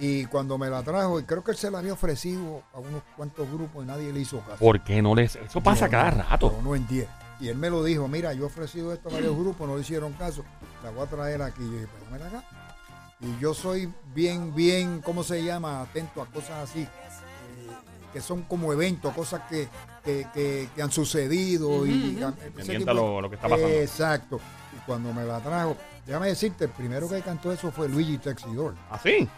Y 0.00 0.26
cuando 0.26 0.58
me 0.58 0.68
la 0.70 0.82
trajo, 0.82 1.18
y 1.18 1.24
creo 1.24 1.42
que 1.42 1.50
él 1.50 1.56
se 1.56 1.70
la 1.70 1.78
había 1.78 1.92
ofrecido 1.92 2.62
a 2.72 2.78
unos 2.78 3.02
cuantos 3.16 3.50
grupos 3.50 3.84
y 3.84 3.86
nadie 3.86 4.12
le 4.12 4.20
hizo 4.20 4.38
caso. 4.40 4.58
¿Por 4.58 4.82
qué 4.84 5.02
no 5.02 5.14
les.? 5.14 5.34
Eso 5.36 5.60
pasa 5.60 5.86
Yo 5.86 5.90
cada 5.90 6.10
no, 6.12 6.22
rato. 6.22 6.52
yo 6.56 6.62
no 6.62 6.74
entiendo. 6.76 7.10
Y 7.40 7.48
él 7.48 7.56
me 7.56 7.68
lo 7.70 7.82
dijo, 7.84 8.06
mira, 8.08 8.32
yo 8.32 8.44
he 8.44 8.46
ofrecido 8.46 8.92
esto 8.92 9.08
a 9.08 9.12
varios 9.12 9.36
grupos, 9.36 9.66
no 9.68 9.74
le 9.76 9.82
hicieron 9.82 10.12
caso, 10.14 10.44
la 10.84 10.90
voy 10.90 11.04
a 11.04 11.06
traer 11.10 11.42
aquí. 11.42 11.62
Y 11.62 11.66
yo 11.66 11.72
dije, 11.72 11.86
"Pues 11.86 12.04
dámela 12.04 12.26
acá. 12.26 12.44
Y 13.20 13.38
yo 13.40 13.54
soy 13.54 13.92
bien, 14.14 14.54
bien, 14.54 15.00
¿cómo 15.04 15.24
se 15.24 15.42
llama? 15.42 15.80
Atento 15.82 16.22
a 16.22 16.26
cosas 16.26 16.68
así, 16.70 16.82
eh, 16.82 16.88
que 18.12 18.20
son 18.20 18.42
como 18.42 18.72
eventos, 18.72 19.12
cosas 19.14 19.42
que, 19.50 19.68
que, 20.04 20.26
que- 20.32 20.68
que 20.74 20.82
han 20.82 20.92
sucedido. 20.92 21.84
y, 21.86 21.90
y- 21.90 22.18
ese 22.18 22.32
Pendiente 22.50 22.78
tipo 22.78 22.90
a 22.90 22.94
de- 22.94 23.00
lo- 23.00 23.20
lo 23.20 23.28
que 23.30 23.36
está 23.36 23.48
pasando. 23.48 23.68
Exacto. 23.68 24.40
Y 24.76 24.80
cuando 24.86 25.12
me 25.12 25.24
la 25.24 25.40
trajo, 25.40 25.76
déjame 26.06 26.28
decirte, 26.28 26.64
el 26.66 26.70
primero 26.70 27.08
que 27.08 27.20
cantó 27.22 27.52
eso 27.52 27.72
fue 27.72 27.88
Luigi 27.88 28.18
Texidor. 28.18 28.74
¿Ah, 28.90 28.98
sí? 29.02 29.28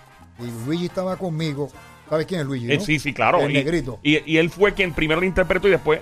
Y 0.42 0.66
Luigi 0.66 0.86
estaba 0.86 1.16
conmigo. 1.16 1.68
¿Sabes 2.08 2.26
quién 2.26 2.40
es 2.40 2.46
Luigi? 2.46 2.72
Eh, 2.72 2.78
no? 2.78 2.84
sí, 2.84 2.98
sí, 2.98 3.12
claro. 3.12 3.40
El 3.40 3.50
y, 3.50 3.54
negrito. 3.54 3.98
Y, 4.02 4.32
y 4.32 4.38
él 4.38 4.50
fue 4.50 4.74
quien 4.74 4.92
primero 4.92 5.20
lo 5.20 5.26
interpretó 5.26 5.68
y 5.68 5.72
después. 5.72 6.00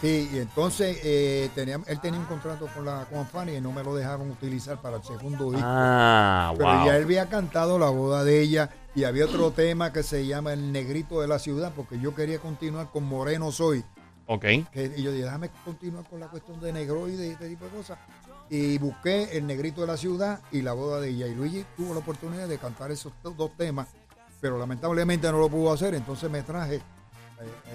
Sí, 0.00 0.28
y 0.32 0.38
entonces 0.38 0.98
eh, 1.02 1.48
tenía, 1.54 1.80
él 1.86 2.00
tenía 2.00 2.18
un 2.20 2.26
contrato 2.26 2.66
con 2.74 2.84
la 2.84 3.06
con 3.06 3.26
Fanny 3.26 3.56
y 3.56 3.60
no 3.60 3.72
me 3.72 3.82
lo 3.82 3.94
dejaron 3.94 4.30
utilizar 4.30 4.80
para 4.80 4.96
el 4.96 5.02
segundo 5.02 5.50
disco. 5.50 5.66
Ah, 5.66 6.52
Pero 6.56 6.76
wow. 6.76 6.86
ya 6.86 6.96
él 6.96 7.04
había 7.04 7.28
cantado 7.28 7.78
la 7.78 7.88
boda 7.88 8.24
de 8.24 8.40
ella 8.40 8.70
y 8.94 9.04
había 9.04 9.24
otro 9.24 9.50
tema 9.52 9.92
que 9.92 10.02
se 10.02 10.26
llama 10.26 10.52
El 10.52 10.72
Negrito 10.72 11.20
de 11.20 11.28
la 11.28 11.38
Ciudad, 11.38 11.72
porque 11.74 11.98
yo 11.98 12.14
quería 12.14 12.38
continuar 12.38 12.90
con 12.90 13.04
Moreno 13.04 13.50
Soy. 13.50 13.82
Ok. 14.26 14.42
Que, 14.72 14.92
y 14.96 15.02
yo 15.02 15.10
dije, 15.10 15.24
déjame 15.24 15.50
continuar 15.64 16.04
con 16.08 16.20
la 16.20 16.28
cuestión 16.28 16.60
de 16.60 16.72
negro 16.72 17.08
y 17.08 17.12
de 17.12 17.32
este 17.32 17.48
tipo 17.48 17.64
de 17.64 17.70
cosas. 17.70 17.98
Y 18.50 18.78
busqué 18.78 19.36
El 19.36 19.46
Negrito 19.46 19.80
de 19.80 19.86
la 19.86 19.96
Ciudad 19.96 20.40
y 20.52 20.62
la 20.62 20.72
boda 20.74 21.00
de 21.00 21.08
ella. 21.10 21.26
Y 21.26 21.34
Luigi 21.34 21.64
tuvo 21.76 21.92
la 21.94 22.00
oportunidad 22.00 22.46
de 22.46 22.58
cantar 22.58 22.90
esos 22.90 23.12
do- 23.22 23.30
dos 23.30 23.56
temas, 23.56 23.88
pero 24.40 24.58
lamentablemente 24.58 25.30
no 25.32 25.38
lo 25.38 25.48
pudo 25.48 25.72
hacer, 25.72 25.94
entonces 25.94 26.30
me 26.30 26.42
traje. 26.42 26.76
eh, 26.76 26.80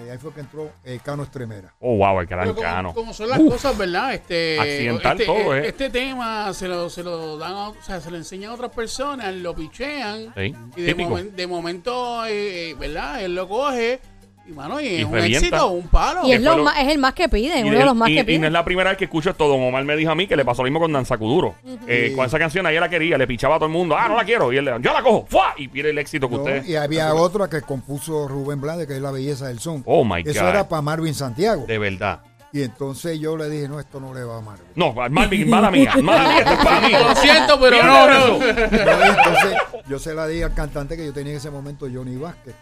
eh, 0.06 0.10
ahí 0.12 0.18
fue 0.18 0.32
que 0.32 0.40
entró 0.40 0.70
eh, 0.84 0.98
Cano 1.04 1.22
Estremera. 1.24 1.74
Oh, 1.80 1.96
wow, 1.96 2.20
el 2.20 2.26
gran 2.26 2.48
como, 2.48 2.60
cano. 2.62 2.94
como 2.94 3.12
son 3.12 3.28
las 3.28 3.38
Uf. 3.40 3.52
cosas, 3.52 3.76
¿verdad? 3.76 4.14
Este, 4.14 4.58
Accidental 4.58 5.12
este, 5.20 5.26
todo, 5.26 5.54
eh, 5.54 5.58
¿eh? 5.60 5.68
Este 5.68 5.90
tema 5.90 6.54
se 6.54 6.66
lo, 6.66 6.88
se 6.88 7.02
lo 7.02 7.36
dan, 7.36 7.52
a- 7.52 7.68
o 7.68 7.82
sea, 7.82 8.00
se 8.00 8.10
lo 8.10 8.16
enseñan 8.16 8.50
a 8.52 8.54
otras 8.54 8.70
personas, 8.70 9.34
lo 9.34 9.54
pichean. 9.54 10.32
Sí, 10.34 10.54
Y 10.76 10.82
de, 10.82 10.96
momen- 10.96 11.32
de 11.32 11.46
momento, 11.46 12.24
eh, 12.26 12.74
¿verdad? 12.78 13.22
Él 13.22 13.34
lo 13.34 13.46
coge 13.48 14.00
y, 14.46 14.52
mano, 14.52 14.80
y, 14.80 14.86
Y 14.86 14.96
es 15.00 15.04
un 15.04 15.12
revienta. 15.12 15.38
éxito, 15.46 15.68
un 15.68 15.86
palo. 15.88 16.20
Y 16.26 16.32
es, 16.32 16.40
lo 16.40 16.56
lo- 16.56 16.64
más, 16.64 16.78
es 16.80 16.88
el 16.88 16.98
más 16.98 17.14
que 17.14 17.28
piden, 17.28 17.66
uno 17.66 17.78
de 17.78 17.84
los 17.84 17.94
más 17.94 18.08
y- 18.08 18.14
que 18.14 18.18
y 18.18 18.22
no 18.22 18.26
piden. 18.26 18.44
es 18.46 18.52
la 18.52 18.64
primera 18.64 18.90
vez 18.90 18.98
que 18.98 19.04
escucho 19.04 19.30
esto. 19.30 19.46
Don 19.48 19.60
Omar 19.62 19.84
me 19.84 19.94
dijo 19.96 20.10
a 20.10 20.14
mí 20.14 20.26
que 20.26 20.36
le 20.36 20.44
pasó 20.44 20.62
lo 20.62 20.66
mismo 20.66 20.80
con 20.80 20.92
Danzacuduro. 20.92 21.54
Eh, 21.86 22.08
Sí. 22.10 22.16
con 22.16 22.26
esa 22.26 22.38
canción 22.38 22.66
ahí 22.66 22.78
la 22.80 22.88
quería, 22.88 23.16
le 23.18 23.26
pichaba 23.26 23.56
a 23.56 23.58
todo 23.58 23.66
el 23.66 23.72
mundo. 23.72 23.96
Ah, 23.96 24.08
no 24.08 24.16
la 24.16 24.24
quiero. 24.24 24.52
Y 24.52 24.56
él 24.56 24.64
le 24.64 24.72
yo 24.80 24.92
la 24.92 25.02
cojo. 25.02 25.26
¡Fua! 25.28 25.54
Y 25.56 25.68
pierde 25.68 25.90
el 25.90 25.98
éxito 25.98 26.28
que 26.28 26.34
¿no? 26.36 26.42
usted. 26.42 26.64
Y 26.66 26.76
había 26.76 27.14
otra 27.14 27.48
que 27.48 27.62
compuso 27.62 28.26
Rubén 28.28 28.60
Blades, 28.60 28.86
que 28.86 28.96
es 28.96 29.02
La 29.02 29.10
Belleza 29.10 29.48
del 29.48 29.60
Son. 29.60 29.82
Oh 29.86 30.04
my 30.04 30.22
Eso 30.26 30.40
God. 30.42 30.48
era 30.50 30.68
para 30.68 30.82
Marvin 30.82 31.14
Santiago. 31.14 31.64
De 31.66 31.78
verdad. 31.78 32.20
Y 32.52 32.62
entonces 32.64 33.20
yo 33.20 33.36
le 33.36 33.48
dije, 33.48 33.68
no, 33.68 33.78
esto 33.78 34.00
no 34.00 34.12
le 34.12 34.24
va 34.24 34.38
a 34.38 34.40
Marvin. 34.40 34.66
No, 34.74 34.92
Marvin, 34.92 35.48
mala 35.48 35.70
mía. 35.70 35.94
Mala 36.02 36.28
mía, 36.30 36.38
esto 36.40 36.50
es 36.52 36.58
para 36.64 36.80
mí. 36.80 36.92
Lo 36.92 37.14
siento, 37.14 37.60
pero 37.60 37.80
no, 37.84 38.06
no. 38.08 38.12
eso. 38.12 38.40
Entonces 38.44 39.54
yo 39.88 39.98
se 40.00 40.14
la 40.14 40.26
di 40.26 40.42
al 40.42 40.52
cantante 40.52 40.96
que 40.96 41.06
yo 41.06 41.12
tenía 41.12 41.30
en 41.32 41.38
ese 41.38 41.50
momento, 41.50 41.86
Johnny 41.92 42.16
Vázquez. 42.16 42.56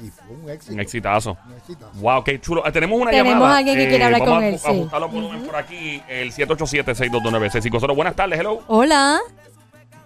Y 0.00 0.08
fue 0.10 0.34
un 0.36 0.50
éxito. 0.50 0.74
Un 0.74 0.80
exitazo. 0.80 1.36
Un 1.46 1.52
exitazo. 1.54 1.92
Wow, 2.00 2.24
qué 2.24 2.40
chulo. 2.40 2.66
Eh, 2.66 2.72
tenemos 2.72 3.00
una 3.00 3.10
Tenemos 3.10 3.32
llamada. 3.34 3.54
a 3.54 3.58
alguien 3.58 3.76
que 3.78 3.88
quiere 3.88 4.04
hablar 4.04 4.20
vamos 4.20 4.34
con 4.34 4.42
a, 4.44 4.48
él, 4.48 4.54
a 4.54 4.58
sí. 4.58 4.68
ajustar 4.68 5.00
los 5.00 5.12
volúmenes 5.12 5.46
por 5.46 5.56
aquí. 5.56 6.02
El 6.08 6.32
787-622-9650. 6.32 7.94
Buenas 7.94 8.16
tardes, 8.16 8.38
hello. 8.40 8.60
Hola, 8.66 9.20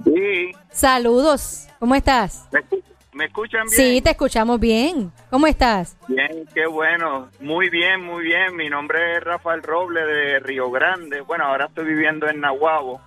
Sí, 0.04 0.52
saludos. 0.70 1.66
¿Cómo 1.78 1.94
estás? 1.94 2.46
¿me, 2.52 2.60
escu- 2.60 2.82
me 3.12 3.24
escuchan 3.26 3.62
bien? 3.66 3.76
Sí, 3.94 4.00
te 4.00 4.10
escuchamos 4.10 4.60
bien. 4.60 5.10
¿Cómo 5.30 5.46
estás? 5.46 5.96
Bien, 6.06 6.44
qué 6.54 6.66
bueno. 6.66 7.28
Muy 7.40 7.68
bien, 7.68 8.04
muy 8.04 8.24
bien. 8.24 8.54
Mi 8.56 8.68
nombre 8.68 9.16
es 9.16 9.24
Rafael 9.24 9.62
Roble 9.62 10.00
de 10.04 10.38
Río 10.40 10.70
Grande. 10.70 11.20
Bueno, 11.22 11.44
ahora 11.46 11.66
estoy 11.66 11.86
viviendo 11.86 12.28
en 12.28 12.40
Nahuabo. 12.40 13.00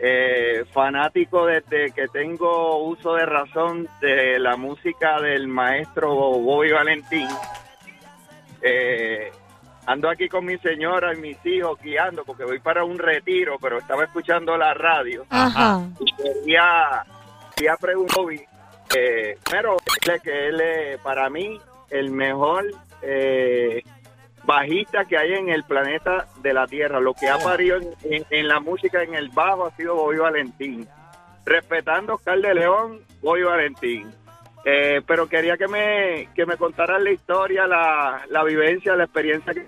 Eh, 0.00 0.64
fanático 0.72 1.46
desde 1.46 1.90
que 1.90 2.06
tengo 2.06 2.84
uso 2.84 3.14
de 3.14 3.26
razón 3.26 3.88
de 4.00 4.38
la 4.38 4.56
música 4.56 5.20
del 5.20 5.48
maestro 5.48 6.14
Bobby 6.14 6.70
Valentín. 6.70 7.26
Eh, 8.62 9.32
ando 9.86 10.08
aquí 10.08 10.28
con 10.28 10.44
mi 10.44 10.56
señora 10.58 11.14
y 11.14 11.16
mis 11.16 11.44
hijos 11.44 11.80
guiando 11.82 12.24
porque 12.24 12.44
voy 12.44 12.60
para 12.60 12.84
un 12.84 12.96
retiro, 12.96 13.56
pero 13.60 13.78
estaba 13.78 14.04
escuchando 14.04 14.56
la 14.56 14.72
radio. 14.72 15.26
Ajá. 15.30 15.82
y 15.98 16.14
quería, 16.14 17.04
quería 17.56 17.76
preguntar, 17.76 18.24
eh, 18.94 19.36
primero, 19.44 19.76
decirle 19.84 20.20
que 20.20 20.48
él 20.48 20.60
es 20.60 21.00
para 21.00 21.28
mí 21.28 21.58
el 21.90 22.12
mejor 22.12 22.66
eh, 23.02 23.82
bajista 24.48 25.04
que 25.04 25.16
hay 25.18 25.34
en 25.34 25.50
el 25.50 25.62
planeta 25.62 26.26
de 26.42 26.52
la 26.54 26.66
Tierra. 26.66 26.98
Lo 27.00 27.12
que 27.14 27.28
ha 27.28 27.38
parido 27.38 27.76
en, 27.76 27.90
en- 28.10 28.24
en 28.30 28.48
la 28.48 28.58
música, 28.60 29.02
en 29.02 29.14
el 29.14 29.28
bajo, 29.28 29.66
ha 29.66 29.76
sido 29.76 29.94
Bobby 29.94 30.16
Valentín. 30.16 30.88
Respetando 31.44 32.12
a 32.12 32.14
Oscar 32.16 32.38
de 32.40 32.54
León, 32.54 33.00
Bobby 33.22 33.42
Valentín. 33.42 34.10
Eh, 34.64 35.00
pero 35.06 35.28
quería 35.28 35.56
que 35.56 35.68
me, 35.68 36.28
que 36.34 36.44
me 36.46 36.56
contaran 36.56 37.04
la 37.04 37.10
historia, 37.12 37.66
la, 37.66 38.22
la 38.28 38.42
vivencia, 38.44 38.96
la 38.96 39.04
experiencia 39.04 39.52
que 39.54 39.64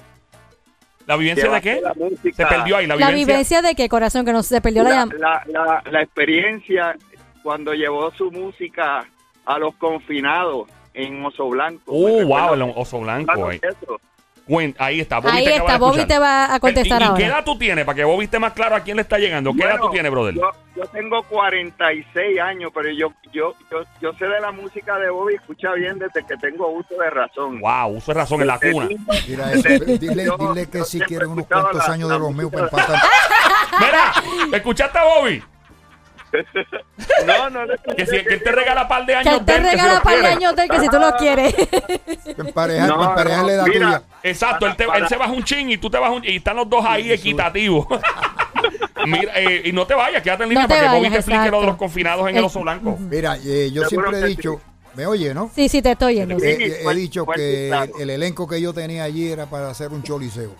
¿La 1.06 1.16
vivencia 1.16 1.50
de 1.50 1.60
qué? 1.60 1.80
la 1.80 1.94
música. 1.94 2.36
Se 2.36 2.46
perdió 2.46 2.76
ahí 2.76 2.86
la 2.86 2.96
La 2.96 3.08
vivencia. 3.08 3.26
vivencia 3.34 3.62
de 3.62 3.74
qué 3.74 3.88
corazón 3.88 4.24
que 4.24 4.32
no 4.32 4.42
se 4.42 4.60
perdió 4.60 4.82
la 4.82 4.90
la, 4.90 4.96
llamada. 4.96 5.18
la, 5.18 5.42
la- 5.84 5.90
la 5.90 6.02
experiencia 6.02 6.96
cuando 7.42 7.72
llevó 7.74 8.10
su 8.12 8.30
música 8.30 9.06
a 9.46 9.58
los 9.58 9.74
confinados 9.76 10.68
en 10.92 11.24
Oso 11.24 11.48
Blanco. 11.48 11.82
Oh, 11.86 12.18
¿Me 12.18 12.24
wow, 12.24 12.54
el 12.54 12.62
oso 12.76 13.00
blanco. 13.00 13.46
Ahí, 13.48 13.60
eso. 13.62 14.00
Cuen- 14.50 14.74
ahí 14.80 14.98
está. 15.00 15.20
Bobby 15.20 15.36
Ahí 15.38 15.44
te 15.44 15.54
está, 15.56 15.78
Bobby 15.78 16.04
te 16.06 16.18
va 16.18 16.52
a 16.52 16.58
contestar 16.58 17.00
¿Y, 17.00 17.04
y 17.04 17.06
ahora. 17.06 17.18
qué 17.18 17.24
edad 17.26 17.44
tú 17.44 17.56
tienes? 17.56 17.84
Para 17.84 17.94
que 17.94 18.02
Bobby 18.04 18.24
esté 18.24 18.40
más 18.40 18.52
claro 18.52 18.74
a 18.74 18.80
quién 18.80 18.96
le 18.96 19.02
está 19.02 19.16
llegando. 19.16 19.52
¿Qué 19.54 19.62
edad 19.62 19.78
tú 19.80 19.90
tienes, 19.90 20.10
brother? 20.10 20.34
Yo, 20.34 20.50
yo 20.76 20.86
tengo 20.86 21.22
46 21.22 22.40
años, 22.40 22.72
pero 22.74 22.90
yo, 22.90 23.12
yo, 23.32 23.54
yo, 23.70 23.84
yo 24.02 24.12
sé 24.14 24.26
de 24.26 24.40
la 24.40 24.50
música 24.50 24.98
de 24.98 25.08
Bobby, 25.10 25.34
escucha 25.34 25.72
bien 25.74 26.00
desde 26.00 26.26
que 26.26 26.36
tengo 26.38 26.68
uso 26.68 26.94
de 27.00 27.10
razón. 27.10 27.60
Wow, 27.60 27.96
uso 27.96 28.12
de 28.12 28.18
razón 28.18 28.40
en 28.40 28.46
la 28.48 28.58
cuna. 28.58 28.88
Mira 29.28 29.52
eso, 29.52 29.68
dile, 30.00 30.24
yo- 30.24 30.36
dile 30.36 30.68
que 30.68 30.78
yo 30.78 30.84
si 30.84 30.98
quieren 31.00 31.28
unos 31.30 31.46
cuantos 31.46 31.86
la- 31.86 31.94
años 31.94 32.08
la 32.08 32.14
de 32.16 32.20
los 32.20 32.34
míos 32.34 32.50
para 32.50 32.64
empatar. 32.64 32.98
Mira, 33.78 34.56
¿escuchaste 34.56 34.98
a 34.98 35.04
Bobby? 35.04 35.42
No, 37.26 37.50
no 37.50 37.64
le 37.64 37.76
Que 37.96 38.06
si 38.06 38.12
que 38.22 38.34
él 38.34 38.42
te 38.42 38.52
regala 38.52 38.86
par 38.88 39.04
de 39.06 39.12
Que 39.14 39.18
años. 39.28 39.44
te 39.44 39.52
que 39.52 39.58
si 39.58 39.64
regala 39.70 40.00
par 40.02 40.20
de 40.20 40.26
años 40.26 40.56
de 40.56 40.62
él 40.62 40.68
que 40.70 40.80
si 40.80 40.88
tú 40.88 40.98
los 40.98 41.12
quieres. 41.14 41.54
Emparejar, 42.38 42.88
No, 42.88 43.14
no, 43.14 43.64
tuya. 43.64 44.02
Exacto, 44.22 44.66
él, 44.66 44.76
te- 44.76 44.84
él 44.84 45.08
se 45.08 45.16
baja 45.16 45.32
un 45.32 45.44
chin 45.44 45.70
y 45.70 45.78
tú 45.78 45.90
te 45.90 45.98
bajas 45.98 46.16
un 46.16 46.24
y 46.24 46.36
están 46.36 46.56
los 46.56 46.68
dos 46.68 46.84
ahí 46.86 47.10
equitativos. 47.12 47.86
Mira, 49.06 49.32
eh, 49.40 49.62
y 49.64 49.72
no 49.72 49.86
te 49.86 49.94
vayas, 49.94 50.22
quédate 50.22 50.42
en 50.42 50.50
línea 50.50 50.64
No 50.64 50.68
te 50.68 50.74
para 50.74 50.86
que 50.90 50.96
Bobby 50.96 51.08
vayas, 51.08 51.24
te 51.24 51.30
explique 51.32 51.50
lo 51.50 51.60
de 51.62 51.66
los 51.68 51.76
confinados 51.76 52.28
en 52.28 52.36
el 52.36 52.42
Eh, 52.42 52.46
oso 52.46 52.60
blanco. 52.60 52.96
Mira, 52.98 53.38
eh, 53.42 53.70
yo 53.72 53.84
siempre 53.86 54.18
he 54.18 54.24
dicho, 54.26 54.60
me 54.94 55.06
oye, 55.06 55.32
¿no? 55.32 55.50
Sí, 55.54 55.68
sí, 55.70 55.80
te 55.80 55.92
estoy 55.92 56.14
oyendo. 56.20 56.34
Eh, 56.36 56.56
Sí, 56.58 56.64
eh, 56.64 56.82
he 56.90 56.94
dicho 56.94 57.24
que 57.26 57.72
el 57.98 58.10
elenco 58.10 58.46
que 58.46 58.60
yo 58.60 58.74
tenía 58.74 59.04
allí 59.04 59.30
era 59.32 59.46
para 59.46 59.70
hacer 59.70 59.88
un 59.90 60.02
choliseo. 60.02 60.50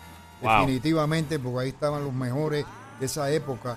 Wow. 0.40 0.60
Definitivamente, 0.60 1.38
porque 1.38 1.64
ahí 1.64 1.68
estaban 1.68 2.02
los 2.02 2.14
mejores 2.14 2.64
de 2.98 3.06
esa 3.06 3.30
época. 3.30 3.76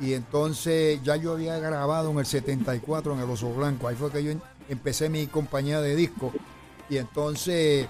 Y 0.00 0.14
entonces 0.14 1.00
ya 1.02 1.16
yo 1.16 1.32
había 1.32 1.58
grabado 1.58 2.10
en 2.10 2.18
el 2.18 2.26
74 2.26 3.14
en 3.14 3.20
el 3.20 3.30
Oso 3.30 3.52
Blanco. 3.52 3.88
Ahí 3.88 3.96
fue 3.96 4.10
que 4.12 4.22
yo 4.22 4.32
empecé 4.68 5.08
mi 5.08 5.26
compañía 5.26 5.80
de 5.80 5.96
discos 5.96 6.32
y 6.88 6.98
entonces 6.98 7.86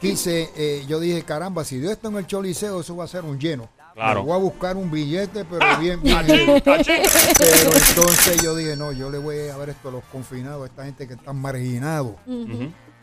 quise, 0.00 0.50
eh, 0.56 0.84
yo 0.88 0.98
dije, 1.00 1.22
caramba, 1.22 1.64
si 1.64 1.78
Dios 1.78 1.92
está 1.92 2.08
en 2.08 2.16
el 2.16 2.26
Choliseo, 2.26 2.80
eso 2.80 2.96
va 2.96 3.04
a 3.04 3.08
ser 3.08 3.24
un 3.24 3.38
lleno. 3.38 3.68
Claro. 3.94 4.20
Me 4.20 4.26
voy 4.28 4.34
a 4.36 4.40
buscar 4.42 4.76
un 4.76 4.90
billete, 4.90 5.44
pero 5.46 5.60
Ah, 5.62 5.78
bien, 5.78 6.02
bien. 6.02 6.16
cachín, 6.16 6.60
cachín. 6.62 6.96
Pero 7.38 7.70
entonces 7.72 8.42
yo 8.42 8.54
dije, 8.54 8.76
no, 8.76 8.92
yo 8.92 9.10
le 9.10 9.16
voy 9.18 9.48
a 9.48 9.56
ver 9.56 9.70
esto 9.70 9.88
a 9.88 9.92
los 9.92 10.04
confinados, 10.04 10.64
a 10.64 10.66
esta 10.66 10.84
gente 10.84 11.08
que 11.08 11.14
están 11.14 11.36
marginados. 11.36 12.14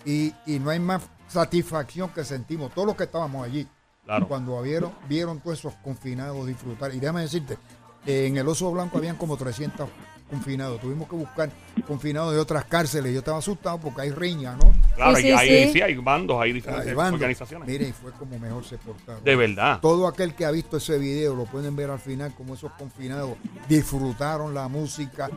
Y, 0.06 0.34
y 0.46 0.60
no 0.60 0.70
hay 0.70 0.80
más 0.80 1.02
satisfacción 1.28 2.10
que 2.10 2.24
sentimos 2.24 2.72
todos 2.74 2.86
los 2.88 2.96
que 2.96 3.06
estábamos 3.06 3.44
allí. 3.46 3.68
Claro. 4.06 4.28
Cuando 4.28 4.62
vieron, 4.62 4.92
vieron 5.10 5.40
todos 5.40 5.58
esos 5.60 5.74
confinados 5.84 6.46
disfrutar. 6.46 6.94
Y 6.94 7.00
déjame 7.00 7.22
decirte, 7.22 7.58
en 8.06 8.38
el 8.38 8.48
Oso 8.48 8.72
Blanco 8.72 8.98
habían 8.98 9.16
como 9.16 9.38
300 9.38 9.90
confinados. 10.34 10.82
Tuvimos 10.82 11.08
que 11.08 11.16
buscar 11.16 11.50
confinados 11.88 12.34
de 12.34 12.40
otras 12.40 12.66
cárceles. 12.66 13.14
Yo 13.14 13.20
estaba 13.20 13.38
asustado 13.38 13.78
porque 13.80 14.02
hay 14.02 14.12
riña, 14.12 14.54
¿no? 14.56 14.74
Claro, 14.96 15.16
Sí, 15.16 15.32
hay, 15.32 15.48
sí, 15.48 15.54
hay- 15.56 15.74
sí. 15.74 15.82
hay 15.82 15.96
bandos, 15.96 16.42
hay 16.42 16.54
diferentes 16.54 16.90
Ahí 16.90 16.94
van. 16.96 17.14
organizaciones. 17.14 17.68
Mire, 17.68 17.90
y 17.90 17.92
fue 17.94 18.12
como 18.14 18.38
mejor 18.40 18.64
se 18.66 18.78
portaron. 18.78 19.24
De 19.24 19.36
verdad. 19.36 19.80
Todo 19.82 20.08
aquel 20.08 20.34
que 20.36 20.46
ha 20.46 20.52
visto 20.52 20.78
ese 20.78 20.98
video 20.98 21.36
lo 21.36 21.46
pueden 21.46 21.76
ver 21.76 21.90
al 21.90 22.00
final 22.00 22.34
como 22.36 22.54
esos 22.56 22.72
confinados 22.74 23.32
disfrutaron 23.70 24.54
la 24.54 24.68
música. 24.68 25.30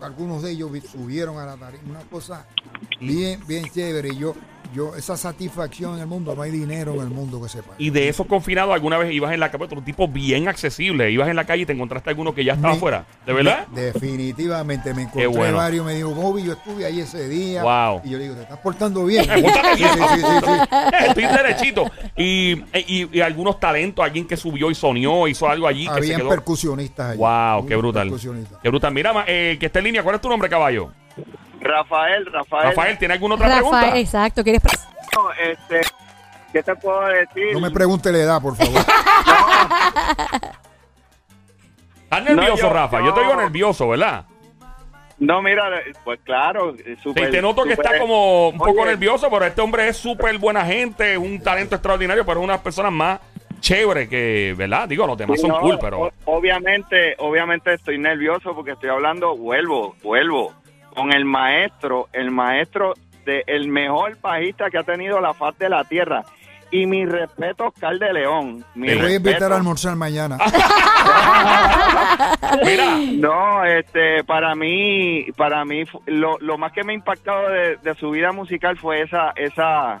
Algunos 0.00 0.42
de 0.42 0.52
ellos 0.52 0.70
subieron 0.90 1.38
a 1.38 1.46
la 1.46 1.56
tarima. 1.56 1.82
Una 1.90 2.00
cosa 2.00 2.46
bien, 3.00 3.40
bien 3.46 3.64
chévere. 3.70 4.08
Y 4.10 4.18
yo, 4.18 4.34
yo, 4.74 4.94
esa 4.96 5.16
satisfacción 5.16 5.94
en 5.94 6.00
el 6.00 6.06
mundo, 6.06 6.34
no 6.34 6.42
hay 6.42 6.50
dinero 6.50 6.94
en 6.94 7.00
el 7.02 7.08
mundo 7.10 7.40
que 7.42 7.48
sepa. 7.48 7.72
Y 7.78 7.90
de 7.90 8.08
esos 8.08 8.26
confinados, 8.26 8.74
alguna 8.74 8.98
vez 8.98 9.12
ibas 9.12 9.32
en 9.32 9.40
la 9.40 9.50
calle, 9.50 9.66
un 9.74 9.84
tipo 9.84 10.08
bien 10.08 10.48
accesible, 10.48 11.10
ibas 11.10 11.28
en 11.28 11.36
la 11.36 11.44
calle 11.44 11.62
y 11.62 11.66
te 11.66 11.72
encontraste 11.72 12.10
alguno 12.10 12.34
que 12.34 12.44
ya 12.44 12.54
estaba 12.54 12.74
afuera. 12.74 13.06
¿De 13.26 13.32
verdad? 13.32 13.66
Definitivamente 14.16 14.94
me 14.94 15.02
encontré 15.02 15.26
bueno. 15.26 15.56
varios, 15.58 15.84
me 15.84 15.94
dijo, 15.94 16.10
Bobby, 16.10 16.44
yo 16.44 16.52
estuve 16.52 16.84
ahí 16.86 17.00
ese 17.00 17.28
día. 17.28 17.62
Wow. 17.62 18.00
Y 18.04 18.10
yo 18.10 18.18
le 18.18 18.24
digo, 18.24 18.36
te 18.36 18.42
estás 18.42 18.58
portando 18.58 19.04
bien. 19.04 19.24
Sí, 19.34 19.82
sí, 19.82 20.20
sí. 20.20 21.06
Estoy 21.08 21.24
derechito. 21.26 21.84
Y, 22.16 22.52
y- 22.74 23.08
y 23.12 23.20
algunos 23.20 23.58
talentos, 23.58 24.04
alguien 24.04 24.26
que 24.26 24.36
subió 24.36 24.70
y 24.70 24.74
sonió, 24.74 25.26
hizo 25.26 25.48
algo 25.48 25.66
allí 25.66 25.86
que 25.86 25.92
se 25.94 25.98
Habían 25.98 26.20
quedó. 26.20 26.28
percusionistas 26.30 27.10
allí. 27.10 27.18
Wow, 27.18 27.66
qué 27.66 27.76
brutal. 27.76 28.04
percusionistas. 28.08 28.58
Qué 28.62 28.68
brutal. 28.68 28.92
Mira, 28.94 29.24
eh, 29.26 29.56
que 29.58 29.66
está 29.66 29.80
en 29.80 29.86
línea. 29.86 30.02
¿Cuál 30.02 30.14
es 30.16 30.20
tu 30.20 30.28
nombre, 30.28 30.48
caballo? 30.48 30.92
Rafael, 31.60 32.26
Rafael. 32.26 32.68
Rafael, 32.68 32.98
¿tiene 32.98 33.14
alguna 33.14 33.34
otra 33.34 33.46
Rafael, 33.48 33.64
pregunta? 33.70 33.98
exacto. 33.98 34.44
¿Quieres 34.44 34.60
pre- 34.62 34.78
No, 35.16 35.30
este, 35.32 35.80
¿qué 36.52 36.62
te 36.62 36.74
puedo 36.76 37.00
decir? 37.08 37.52
No 37.52 37.60
me 37.60 37.70
pregunte 37.70 38.12
la 38.12 38.18
edad, 38.18 38.42
por 38.42 38.54
favor. 38.56 38.80
¿Estás 42.04 42.24
nervioso, 42.24 42.68
yo- 42.68 42.72
Rafa? 42.72 43.00
Yo 43.00 43.06
yo- 43.06 43.14
te 43.14 43.20
digo 43.20 43.36
nervioso, 43.36 43.88
¿verdad? 43.88 44.24
No, 45.18 45.40
mira, 45.42 45.70
pues 46.02 46.18
claro, 46.24 46.74
Sí, 46.76 46.96
super, 47.02 47.30
te 47.30 47.40
noto 47.40 47.62
que 47.64 47.74
está 47.74 47.98
como 47.98 48.48
un 48.48 48.58
poco 48.58 48.82
Oye, 48.82 48.90
nervioso, 48.90 49.30
pero 49.30 49.44
este 49.44 49.60
hombre 49.60 49.88
es 49.88 49.96
súper 49.96 50.36
buena 50.38 50.64
gente, 50.64 51.16
un 51.16 51.40
talento 51.40 51.76
extraordinario, 51.76 52.26
pero 52.26 52.40
es 52.40 52.44
una 52.44 52.60
persona 52.60 52.90
más 52.90 53.20
chévere 53.60 54.08
que, 54.08 54.54
¿verdad? 54.58 54.88
Digo, 54.88 55.06
los 55.06 55.16
demás 55.16 55.40
son 55.40 55.50
no, 55.50 55.60
cool, 55.60 55.78
pero... 55.80 56.10
obviamente, 56.24 57.14
obviamente 57.18 57.74
estoy 57.74 57.98
nervioso 57.98 58.54
porque 58.54 58.72
estoy 58.72 58.90
hablando, 58.90 59.36
vuelvo, 59.36 59.94
vuelvo, 60.02 60.52
con 60.94 61.12
el 61.12 61.24
maestro, 61.24 62.08
el 62.12 62.30
maestro 62.30 62.94
de 63.24 63.42
el 63.46 63.68
mejor 63.68 64.20
bajista 64.20 64.68
que 64.68 64.78
ha 64.78 64.82
tenido 64.82 65.20
la 65.20 65.32
faz 65.32 65.56
de 65.58 65.68
la 65.68 65.84
tierra. 65.84 66.24
Y 66.74 66.86
mi 66.86 67.06
respeto, 67.06 67.68
Oscar 67.68 67.96
de 68.00 68.12
León. 68.12 68.64
Mi 68.74 68.88
Te 68.88 68.96
voy 68.96 69.12
a 69.12 69.16
invitar 69.16 69.52
a 69.52 69.56
almorzar 69.56 69.94
mañana. 69.94 70.38
Mira, 72.64 72.96
No, 73.12 73.64
este, 73.64 74.24
para 74.24 74.56
mí, 74.56 75.26
para 75.36 75.64
mí, 75.64 75.84
lo, 76.06 76.36
lo 76.40 76.58
más 76.58 76.72
que 76.72 76.82
me 76.82 76.90
ha 76.92 76.96
impactado 76.96 77.48
de, 77.48 77.76
de 77.76 77.94
su 77.94 78.10
vida 78.10 78.32
musical 78.32 78.76
fue 78.76 79.02
esa, 79.02 79.32
esa, 79.36 80.00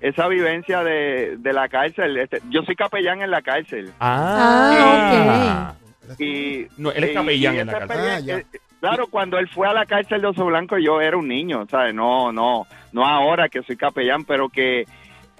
esa 0.00 0.28
vivencia 0.28 0.84
de, 0.84 1.38
de 1.38 1.52
la 1.52 1.68
cárcel. 1.68 2.16
Este, 2.18 2.40
yo 2.50 2.62
soy 2.62 2.76
capellán 2.76 3.22
en 3.22 3.32
la 3.32 3.42
cárcel. 3.42 3.90
Ah, 3.98 5.74
Y, 6.20 6.66
No, 6.76 6.92
él 6.92 7.02
es 7.02 7.14
capellán 7.14 7.56
y 7.56 7.58
en 7.58 7.66
la 7.66 7.78
cárcel. 7.80 7.98
Ah, 8.00 8.20
ya. 8.20 8.36
eh, 8.38 8.46
Claro, 8.78 9.06
cuando 9.08 9.38
él 9.38 9.48
fue 9.48 9.66
a 9.66 9.72
la 9.72 9.86
cárcel 9.86 10.20
de 10.20 10.28
Oso 10.28 10.44
Blanco, 10.44 10.76
yo 10.78 11.00
era 11.00 11.16
un 11.16 11.26
niño, 11.26 11.66
¿sabes? 11.68 11.92
No, 11.94 12.30
no, 12.30 12.64
no 12.92 13.04
ahora 13.06 13.48
que 13.48 13.62
soy 13.62 13.76
capellán, 13.76 14.24
pero 14.24 14.48
que 14.50 14.84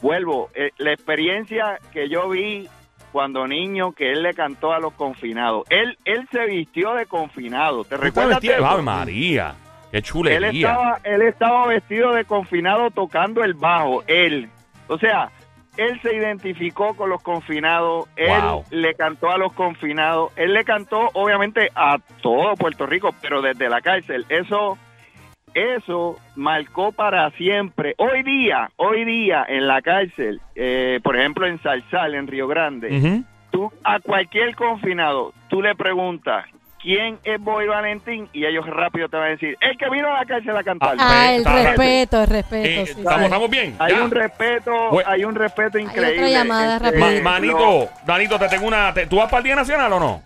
vuelvo, 0.01 0.51
eh, 0.55 0.71
la 0.79 0.93
experiencia 0.93 1.79
que 1.93 2.09
yo 2.09 2.29
vi 2.29 2.69
cuando 3.13 3.47
niño, 3.47 3.93
que 3.93 4.13
él 4.13 4.23
le 4.23 4.35
cantó 4.35 4.73
a 4.73 4.79
los 4.81 4.93
confinados. 4.93 5.65
Él, 5.71 5.97
él 6.05 6.29
se 6.31 6.45
vistió 6.47 6.95
de 6.95 7.07
confinado, 7.07 7.85
¿te 7.85 7.91
¿Tú 7.95 7.97
te 7.97 8.05
recuerdas? 8.05 8.41
de 8.41 8.49
vestías? 8.49 8.57
eso? 8.59 8.67
¡Ave 8.67 8.83
María! 8.83 9.55
¡Qué 9.91 9.97
Él 9.99 10.03
chulería! 10.03 10.69
estaba, 10.71 10.99
él 11.05 11.23
estaba 11.23 11.67
vestido 11.69 12.13
de 12.13 12.25
confinado 12.25 12.91
tocando 12.91 13.43
el 13.43 13.55
bajo, 13.55 14.03
él. 14.07 14.51
O 14.89 14.99
sea, 14.99 15.31
él 15.79 15.99
se 16.03 16.15
identificó 16.15 16.95
con 16.95 17.09
los 17.09 17.23
confinados, 17.23 18.07
él 18.17 18.29
Wow. 18.43 18.65
le 18.71 18.95
cantó 18.95 19.31
a 19.31 19.39
los 19.39 19.53
confinados, 19.55 20.33
él 20.37 20.53
le 20.53 20.65
cantó 20.65 21.09
obviamente 21.15 21.71
a 21.75 21.99
todo 22.23 22.55
Puerto 22.57 22.85
Rico, 22.87 23.15
pero 23.23 23.41
desde 23.41 23.69
la 23.71 23.81
cárcel. 23.81 24.27
Eso, 24.29 24.77
eso 25.57 26.19
marcó 26.35 26.93
para 26.93 27.31
siempre. 27.33 27.95
Hoy 27.99 28.23
día, 28.23 28.71
hoy 28.77 29.05
día 29.05 29.45
en 29.49 29.67
la 29.67 29.81
cárcel, 29.83 30.41
eh, 30.55 31.01
por 31.03 31.17
ejemplo 31.17 31.47
en 31.47 31.61
Salsal, 31.63 32.15
en 32.15 32.27
Río 32.27 32.47
Grande, 32.47 33.23
tú 33.51 33.73
a 33.83 33.99
cualquier 34.01 34.55
confinado, 34.55 35.33
tú 35.49 35.63
le 35.63 35.75
preguntas 35.75 36.45
quién 36.83 37.19
es 37.25 37.41
Boy 37.41 37.67
Valentín 37.67 38.29
y 38.33 38.45
ellos 38.45 38.67
rápido 38.67 39.09
te 39.09 39.17
van 39.17 39.27
a 39.27 39.31
decir, 39.31 39.57
el 39.61 39.77
que 39.79 39.89
vino 39.91 40.09
a 40.09 40.19
la 40.21 40.25
cárcel 40.27 40.57
a 40.57 40.63
cantar. 40.63 40.95
Ah, 41.01 41.33
el 41.33 41.45
respeto, 41.45 42.21
el 42.23 42.27
respeto. 42.29 42.69
Eh, 42.69 42.87
sí. 42.87 42.93
¿estamos, 43.01 43.23
¿Estamos 43.25 43.51
bien? 43.51 43.75
Hay 43.79 43.93
Ya. 43.95 44.03
un 44.05 44.11
respeto, 44.11 44.73
hay 45.07 45.25
un 45.25 45.35
respeto 45.35 45.79
increíble. 45.79 46.19
otra 46.19 46.29
llamada 46.29 46.77
entre 46.77 46.99
Ma- 47.01 47.07
rapidito. 47.07 47.25
manito, 47.25 47.89
Danito, 48.05 48.39
te 48.39 48.49
tengo 48.49 48.67
una... 48.69 48.93
te- 48.95 49.07
¿Tú 49.07 49.17
vas 49.17 49.27
para 49.29 49.39
el 49.39 49.45
Día 49.45 49.57
Nacional 49.57 49.93
o 49.95 49.99
no? 50.01 50.23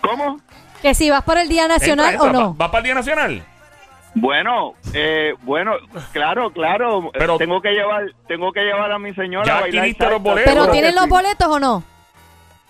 ¿Cómo? 0.00 0.40
Que 0.82 0.94
si 0.94 1.10
vas 1.10 1.22
por 1.22 1.36
el 1.36 1.46
Día 1.48 1.68
Nacional 1.68 2.14
Entra, 2.14 2.26
entra. 2.28 2.40
o 2.40 2.42
no. 2.48 2.54
¿Vas 2.54 2.68
para 2.70 2.78
el 2.78 2.84
Día 2.84 2.94
Nacional? 2.94 3.42
Bueno, 4.14 4.74
eh, 4.92 5.34
bueno, 5.42 5.72
claro, 6.12 6.50
claro. 6.50 7.10
Pero- 7.12 7.38
tengo 7.38 7.60
que 7.60 7.70
llevar, 7.70 8.06
tengo 8.26 8.52
que 8.52 8.60
llevar 8.60 8.90
a 8.92 8.98
mi 8.98 9.14
señora 9.14 9.46
Ya 9.46 9.58
a 9.58 9.60
bailar 9.62 9.80
adquiriste 9.84 10.10
los 10.10 10.22
boletos. 10.22 10.52
Pero 10.52 10.70
¿tienen 10.72 10.94
los 10.94 11.08
boletos 11.08 11.48
o 11.48 11.60
no? 11.60 11.82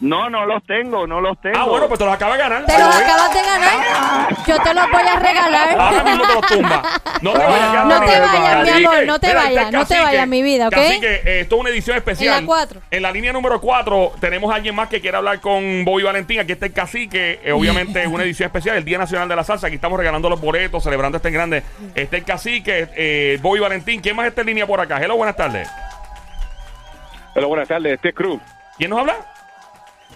No, 0.00 0.30
no 0.30 0.46
los 0.46 0.64
tengo, 0.64 1.06
no 1.06 1.20
los 1.20 1.38
tengo. 1.42 1.58
Ah, 1.58 1.64
bueno, 1.64 1.86
pues 1.86 1.98
te 1.98 2.06
los 2.06 2.14
acabas 2.14 2.38
de 2.38 2.42
ganar. 2.42 2.64
Te 2.64 2.72
los 2.72 2.82
Ahora 2.82 2.98
acabas 3.06 3.34
de 3.34 3.42
ganar. 3.42 4.46
Yo 4.46 4.62
te 4.62 4.74
los 4.74 4.90
voy 4.90 5.02
a 5.02 5.16
regalar. 5.18 6.04
mismo 6.04 6.26
te 6.26 6.34
los 6.34 6.46
tumba. 6.46 6.82
No 7.20 7.32
te 7.34 7.38
vayas, 7.38 7.84
No 7.84 8.00
te 8.00 8.20
vayas, 8.20 8.64
mi 8.64 8.84
amor, 8.84 9.06
no 9.06 9.20
te 9.20 9.26
está 9.26 9.42
vayas, 9.42 9.72
no 9.72 9.84
te 9.86 10.00
vayas, 10.00 10.26
mi 10.26 10.42
vida, 10.42 10.68
¿ok? 10.68 10.74
Cacique, 10.74 11.14
eh, 11.16 11.40
esto 11.40 11.56
es 11.56 11.60
una 11.60 11.70
edición 11.70 11.96
especial. 11.98 12.36
En 12.36 12.40
la 12.40 12.46
cuatro. 12.46 12.80
En 12.90 13.02
la 13.02 13.12
línea 13.12 13.32
número 13.34 13.60
4 13.60 14.12
tenemos 14.20 14.50
a 14.50 14.56
alguien 14.56 14.74
más 14.74 14.88
que 14.88 15.02
quiere 15.02 15.18
hablar 15.18 15.38
con 15.40 15.84
Bobby 15.84 16.04
Valentín. 16.04 16.40
Aquí 16.40 16.52
está 16.52 16.64
el 16.64 16.72
cacique. 16.72 17.40
Eh, 17.44 17.52
obviamente, 17.52 18.06
una 18.06 18.24
edición 18.24 18.46
especial, 18.46 18.76
el 18.76 18.86
Día 18.86 18.96
Nacional 18.96 19.28
de 19.28 19.36
la 19.36 19.44
Salsa. 19.44 19.66
Aquí 19.66 19.76
estamos 19.76 19.98
regalando 19.98 20.30
los 20.30 20.40
boletos, 20.40 20.82
celebrando 20.82 21.16
este 21.16 21.28
en 21.28 21.34
grande. 21.34 21.62
Este 21.94 22.16
el 22.16 22.24
cacique, 22.24 22.88
eh, 22.96 23.38
Bobby 23.42 23.60
Valentín. 23.60 24.00
¿Quién 24.00 24.16
más 24.16 24.26
está 24.26 24.40
en 24.40 24.46
línea 24.46 24.66
por 24.66 24.80
acá? 24.80 24.98
Hello, 24.98 25.16
buenas 25.16 25.36
tardes. 25.36 25.68
Hola, 27.34 27.46
buenas 27.46 27.68
tardes. 27.68 27.92
Este 27.92 28.08
es 28.08 28.14
Cruz. 28.14 28.40
¿Quién 28.78 28.88
nos 28.88 29.00
habla? 29.00 29.29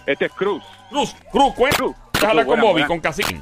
Este 0.05 0.25
es 0.25 0.31
Cruz. 0.33 0.63
Cruz, 0.89 1.15
Cruz, 1.31 1.53
cuenta. 1.55 1.77
Cruz. 1.77 1.95
Hablar 2.27 2.45
con 2.45 2.59
Bobby, 2.61 2.83
con 2.83 2.99
cacique. 2.99 3.39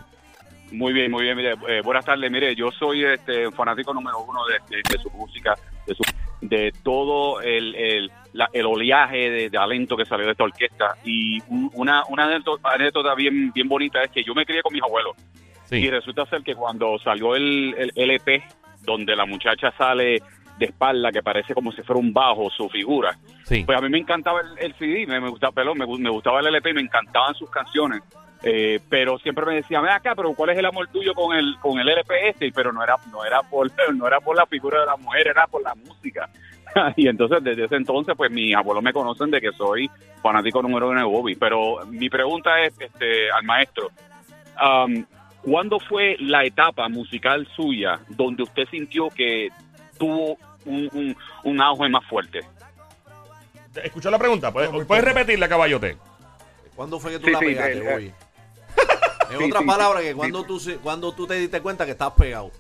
Muy 0.71 0.91
bien, 0.93 1.11
muy 1.11 1.23
bien. 1.23 1.37
Mire, 1.37 1.53
eh, 1.67 1.81
buenas 1.83 2.03
tardes. 2.03 2.29
Mire, 2.31 2.55
yo 2.55 2.71
soy 2.71 3.03
este 3.05 3.51
fanático 3.51 3.93
número 3.93 4.19
uno 4.21 4.39
de, 4.45 4.75
de- 4.77 4.81
de 4.89 4.97
su 5.03 5.09
música, 5.11 5.55
de, 5.85 5.93
su, 5.93 6.03
de 6.41 6.73
todo 6.83 7.41
el, 7.41 7.75
el, 7.75 8.11
la- 8.33 8.49
el 8.51 8.65
oleaje 8.65 9.29
de, 9.29 9.49
talento 9.51 9.95
que 9.95 10.05
salió 10.05 10.25
de 10.25 10.31
esta 10.31 10.43
orquesta. 10.45 10.95
Y 11.03 11.39
un- 11.49 11.69
una, 11.75 12.03
una 12.09 12.23
anécdota, 12.25 13.13
bien, 13.15 13.51
bien 13.53 13.67
bonita 13.69 14.01
es 14.01 14.09
que 14.09 14.23
yo 14.23 14.33
me 14.33 14.45
crié 14.45 14.61
con 14.63 14.73
mis 14.73 14.81
abuelos. 14.81 15.15
Y 15.71 15.89
resulta 15.89 16.25
ser 16.27 16.43
que 16.43 16.55
cuando 16.55 16.97
salió 16.99 17.35
el, 17.35 17.73
el 17.77 17.91
LP, 17.95 18.43
donde 18.81 19.15
la 19.15 19.25
muchacha 19.25 19.71
sale 19.77 20.21
de 20.57 20.65
espalda, 20.65 21.11
que 21.11 21.23
parece 21.23 21.53
como 21.53 21.71
si 21.71 21.81
fuera 21.81 21.99
un 21.99 22.13
bajo, 22.13 22.49
su 22.49 22.69
figura, 22.69 23.17
Sí. 23.45 23.63
Pues 23.65 23.77
a 23.77 23.81
mí 23.81 23.89
me 23.89 23.97
encantaba 23.97 24.39
el, 24.39 24.57
el 24.57 24.73
CD, 24.75 25.05
me, 25.05 25.19
me 25.19 25.29
gustaba, 25.29 25.51
perdón, 25.51 25.77
me, 25.77 25.85
me 25.85 26.09
gustaba 26.09 26.39
el 26.39 26.47
LP 26.47 26.69
y 26.69 26.73
me 26.73 26.81
encantaban 26.81 27.35
sus 27.35 27.49
canciones. 27.49 28.01
Eh, 28.45 28.81
pero 28.89 29.17
siempre 29.19 29.45
me 29.45 29.55
decían, 29.55 29.83
ven 29.83 29.93
acá, 29.93 30.15
pero 30.15 30.33
¿cuál 30.33 30.49
es 30.49 30.57
el 30.57 30.65
amor 30.65 30.89
tuyo 30.89 31.13
con 31.13 31.35
el 31.35 31.57
con 31.61 31.79
el 31.79 31.87
LP 31.87 32.29
este? 32.29 32.51
Pero 32.51 32.73
no 32.73 32.83
era 32.83 32.97
no 33.09 33.23
era 33.23 33.41
por 33.41 33.71
no 33.95 34.05
era 34.05 34.19
por 34.19 34.35
la 34.35 34.45
figura 34.45 34.81
de 34.81 34.85
la 34.85 34.97
mujer, 34.97 35.27
era 35.27 35.47
por 35.47 35.63
la 35.63 35.73
música. 35.75 36.29
y 36.97 37.07
entonces 37.07 37.41
desde 37.41 37.65
ese 37.65 37.75
entonces 37.75 38.15
pues 38.17 38.29
mis 38.31 38.53
abuelos 38.53 38.83
me 38.83 38.91
conocen 38.91 39.31
de 39.31 39.39
que 39.39 39.51
soy 39.53 39.89
fanático 40.21 40.61
número 40.61 40.89
uno 40.89 40.99
de 40.99 41.05
Bobby. 41.05 41.35
Pero 41.35 41.85
mi 41.87 42.09
pregunta 42.09 42.61
es 42.61 42.73
este 42.81 43.31
al 43.31 43.45
maestro, 43.45 43.91
um, 44.61 45.05
¿cuándo 45.41 45.79
fue 45.79 46.17
la 46.19 46.43
etapa 46.43 46.89
musical 46.89 47.47
suya 47.55 48.01
donde 48.09 48.43
usted 48.43 48.67
sintió 48.69 49.07
que 49.07 49.51
tuvo 50.03 50.37
un, 50.65 50.89
un, 50.93 51.17
un 51.45 51.61
auge 51.61 51.89
más 51.89 52.05
fuerte? 52.07 52.41
¿Escuchó 53.83 54.11
la 54.11 54.19
pregunta? 54.19 54.51
¿Puedes, 54.51 54.71
No, 54.71 54.85
puedes 54.85 55.03
repetirla, 55.03 55.47
caballote? 55.49 55.97
¿Cuándo 56.75 56.99
fue 56.99 57.11
que 57.13 57.19
tú 57.19 57.27
Sí, 57.27 57.31
la 57.31 57.39
sí, 57.39 57.45
pegaste, 57.45 57.77
eh, 57.77 57.81
Bobby? 57.93 58.13
En 59.31 59.39
sí, 59.39 59.43
otras 59.45 59.63
palabras, 59.63 60.01
que 60.03 60.09
sí. 60.09 60.15
cuando 60.15 60.43
tú, 60.43 60.59
se- 60.59 60.75
cuando 60.77 61.11
tú 61.13 61.25
te 61.25 61.35
diste 61.35 61.61
cuenta 61.61 61.85
que 61.85 61.91
estás 61.91 62.11
pegado. 62.13 62.51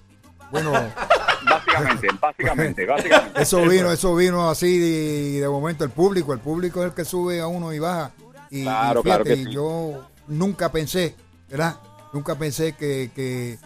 Bueno, 0.51 0.71
Básicamente, 1.49 2.07
básicamente, 2.21 2.85
básicamente. 2.87 3.41
eso 3.41 3.61
vino, 3.67 3.91
eso 3.91 4.15
vino 4.15 4.49
así 4.49 4.79
de, 4.79 5.41
de 5.41 5.49
momento 5.49 5.83
el 5.83 5.89
público, 5.89 6.31
el 6.33 6.39
público 6.39 6.79
es 6.81 6.87
el 6.87 6.93
que 6.95 7.03
sube 7.05 7.41
a 7.41 7.47
uno 7.47 7.73
y 7.73 7.79
baja. 7.79 8.11
Y, 8.49 8.61
y 8.61 8.63
Claro, 8.63 9.03
claro 9.03 9.23
que 9.25 9.35
sí. 9.35 9.51
yo 9.51 10.07
nunca 10.27 10.71
pensé, 10.71 11.15
¿verdad? 11.49 11.75
Nunca 12.13 12.35
pensé 12.35 12.73
que, 12.73 13.11
que, 13.13 13.53
eh, 13.53 13.59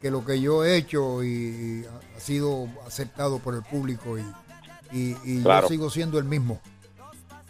que 0.00 0.10
lo 0.10 0.24
que 0.24 0.40
yo 0.40 0.62
he 0.64 0.76
hecho 0.76 1.24
y, 1.24 1.86
ha 2.16 2.20
sido 2.20 2.68
aceptado 2.86 3.38
por 3.38 3.54
el 3.54 3.62
público 3.62 4.18
y, 4.18 4.22
y, 4.92 5.16
y 5.24 5.42
Claro. 5.42 5.62
yo 5.66 5.68
sigo 5.68 5.90
siendo 5.90 6.18
el 6.18 6.24
mismo. 6.24 6.60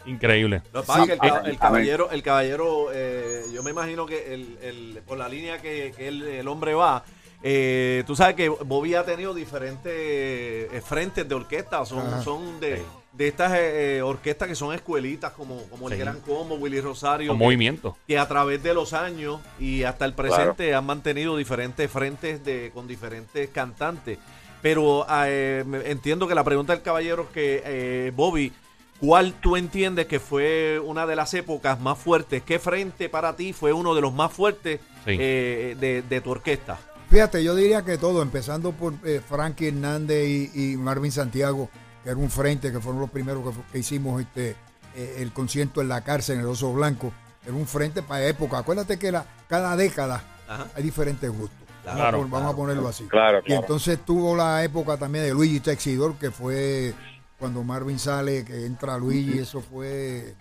Increíble. 0.05 0.61
Lo 0.71 0.81
que 0.81 0.87
pasa 0.87 1.01
es 1.01 1.07
que 1.07 1.13
el, 1.13 1.19
Sí, 1.19 1.27
ca- 1.27 1.41
ah, 1.43 1.49
el 1.49 1.57
caballero, 1.57 2.11
el 2.11 2.23
caballero 2.23 2.87
eh, 2.93 3.43
yo 3.53 3.61
me 3.63 3.71
imagino 3.71 4.05
que 4.05 4.33
el, 4.33 4.57
el- 4.61 5.01
por 5.05 5.17
la 5.17 5.27
línea 5.27 5.61
que, 5.61 5.93
que 5.95 6.07
el, 6.07 6.23
el 6.23 6.47
hombre 6.47 6.73
va, 6.73 7.03
eh, 7.43 8.03
tú 8.07 8.15
sabes 8.15 8.35
que 8.35 8.47
Bobby 8.49 8.95
ha 8.95 9.03
tenido 9.03 9.33
diferentes 9.33 9.91
eh, 9.93 10.81
frentes 10.85 11.27
de 11.27 11.35
orquesta, 11.35 11.85
son, 11.85 12.07
Ajá. 12.07 12.23
son 12.23 12.59
de, 12.61 12.77
Sí. 12.77 12.83
de 13.11 13.27
estas 13.27 13.51
eh, 13.53 13.97
eh, 13.97 14.01
orquestas 14.01 14.47
que 14.47 14.55
son 14.55 14.73
escuelitas 14.73 15.33
como, 15.33 15.61
como 15.63 15.89
el. 15.89 15.97
Gran 15.97 16.21
Combo, 16.21 16.55
Willy 16.55 16.79
Rosario, 16.79 17.33
que- 17.33 17.37
movimiento. 17.37 17.97
que 18.07 18.17
a 18.17 18.27
través 18.29 18.63
de 18.63 18.73
los 18.73 18.93
años 18.93 19.41
y 19.59 19.83
hasta 19.83 20.05
el 20.05 20.13
presente 20.13 20.73
han 20.73 20.85
mantenido 20.85 21.35
diferentes 21.35 21.91
frentes 21.91 22.45
de 22.45 22.71
con 22.73 22.87
diferentes 22.87 23.49
cantantes. 23.49 24.19
Pero 24.61 25.05
eh, 25.25 25.63
me- 25.67 25.89
entiendo 25.91 26.27
que 26.27 26.35
la 26.35 26.43
pregunta 26.43 26.73
del 26.73 26.81
caballero 26.81 27.23
es 27.23 27.29
que, 27.29 27.61
eh, 27.65 28.11
Bobby, 28.15 28.51
¿cuál 28.99 29.33
tú 29.33 29.55
entiendes 29.55 30.07
que 30.07 30.19
fue 30.19 30.79
una 30.83 31.05
de 31.05 31.15
las 31.15 31.33
épocas 31.33 31.79
más 31.79 31.97
fuertes? 31.97 32.41
¿Qué 32.43 32.59
frente 32.59 33.09
para 33.09 33.35
ti 33.35 33.53
fue 33.53 33.71
uno 33.73 33.93
de 33.95 34.01
los 34.01 34.13
más 34.13 34.31
fuertes 34.33 34.79
Sí. 35.05 35.15
eh, 35.19 35.75
de, 35.79 36.01
de 36.01 36.21
tu 36.21 36.31
orquesta? 36.31 36.77
Fíjate, 37.09 37.41
yo 37.43 37.55
diría 37.55 37.83
que 37.85 37.97
todo, 37.97 38.21
empezando 38.21 38.73
por 38.73 38.93
eh, 39.05 39.21
Frankie 39.25 39.67
Hernández 39.69 40.27
y, 40.27 40.73
y 40.73 40.77
Marvin 40.77 41.11
Santiago, 41.11 41.69
que 42.03 42.09
era 42.09 42.17
un 42.19 42.29
frente, 42.29 42.71
que 42.71 42.79
fueron 42.81 42.99
los 42.99 43.09
primeros 43.09 43.55
que, 43.71 43.79
hicimos 43.79 44.19
este 44.21 44.55
eh, 44.95 45.17
el 45.19 45.31
concierto 45.31 45.79
en 45.81 45.87
la 45.89 46.01
cárcel, 46.03 46.35
en 46.35 46.41
el 46.41 46.47
Oso 46.47 46.73
Blanco. 46.73 47.13
Era 47.45 47.53
un 47.55 47.67
frente 47.67 48.01
para 48.01 48.27
época. 48.27 48.57
Acuérdate 48.57 48.99
que 48.99 49.11
la, 49.13 49.25
cada 49.47 49.77
década 49.77 50.21
Ajá. 50.49 50.67
hay 50.75 50.83
diferentes 50.83 51.29
gustos. 51.29 51.66
Claro, 51.95 52.19
vamos, 52.19 52.33
a, 52.33 52.39
claro. 52.41 52.55
ponerlo 52.55 52.87
así. 52.87 53.03
Claro, 53.05 53.41
Y 53.45 53.53
entonces 53.53 53.99
tuvo 54.05 54.35
la 54.35 54.63
época 54.63 54.97
también 54.97 55.25
de 55.25 55.31
Luigi 55.33 55.59
Texidor, 55.59 56.15
que 56.15 56.31
fue 56.31 56.93
cuando 57.39 57.63
Marvin 57.63 57.99
sale, 57.99 58.43
que 58.45 58.65
entra 58.65 58.97
Luigi, 58.97 59.39
eso 59.39 59.61
fue 59.61 59.87
eh, 60.29 60.35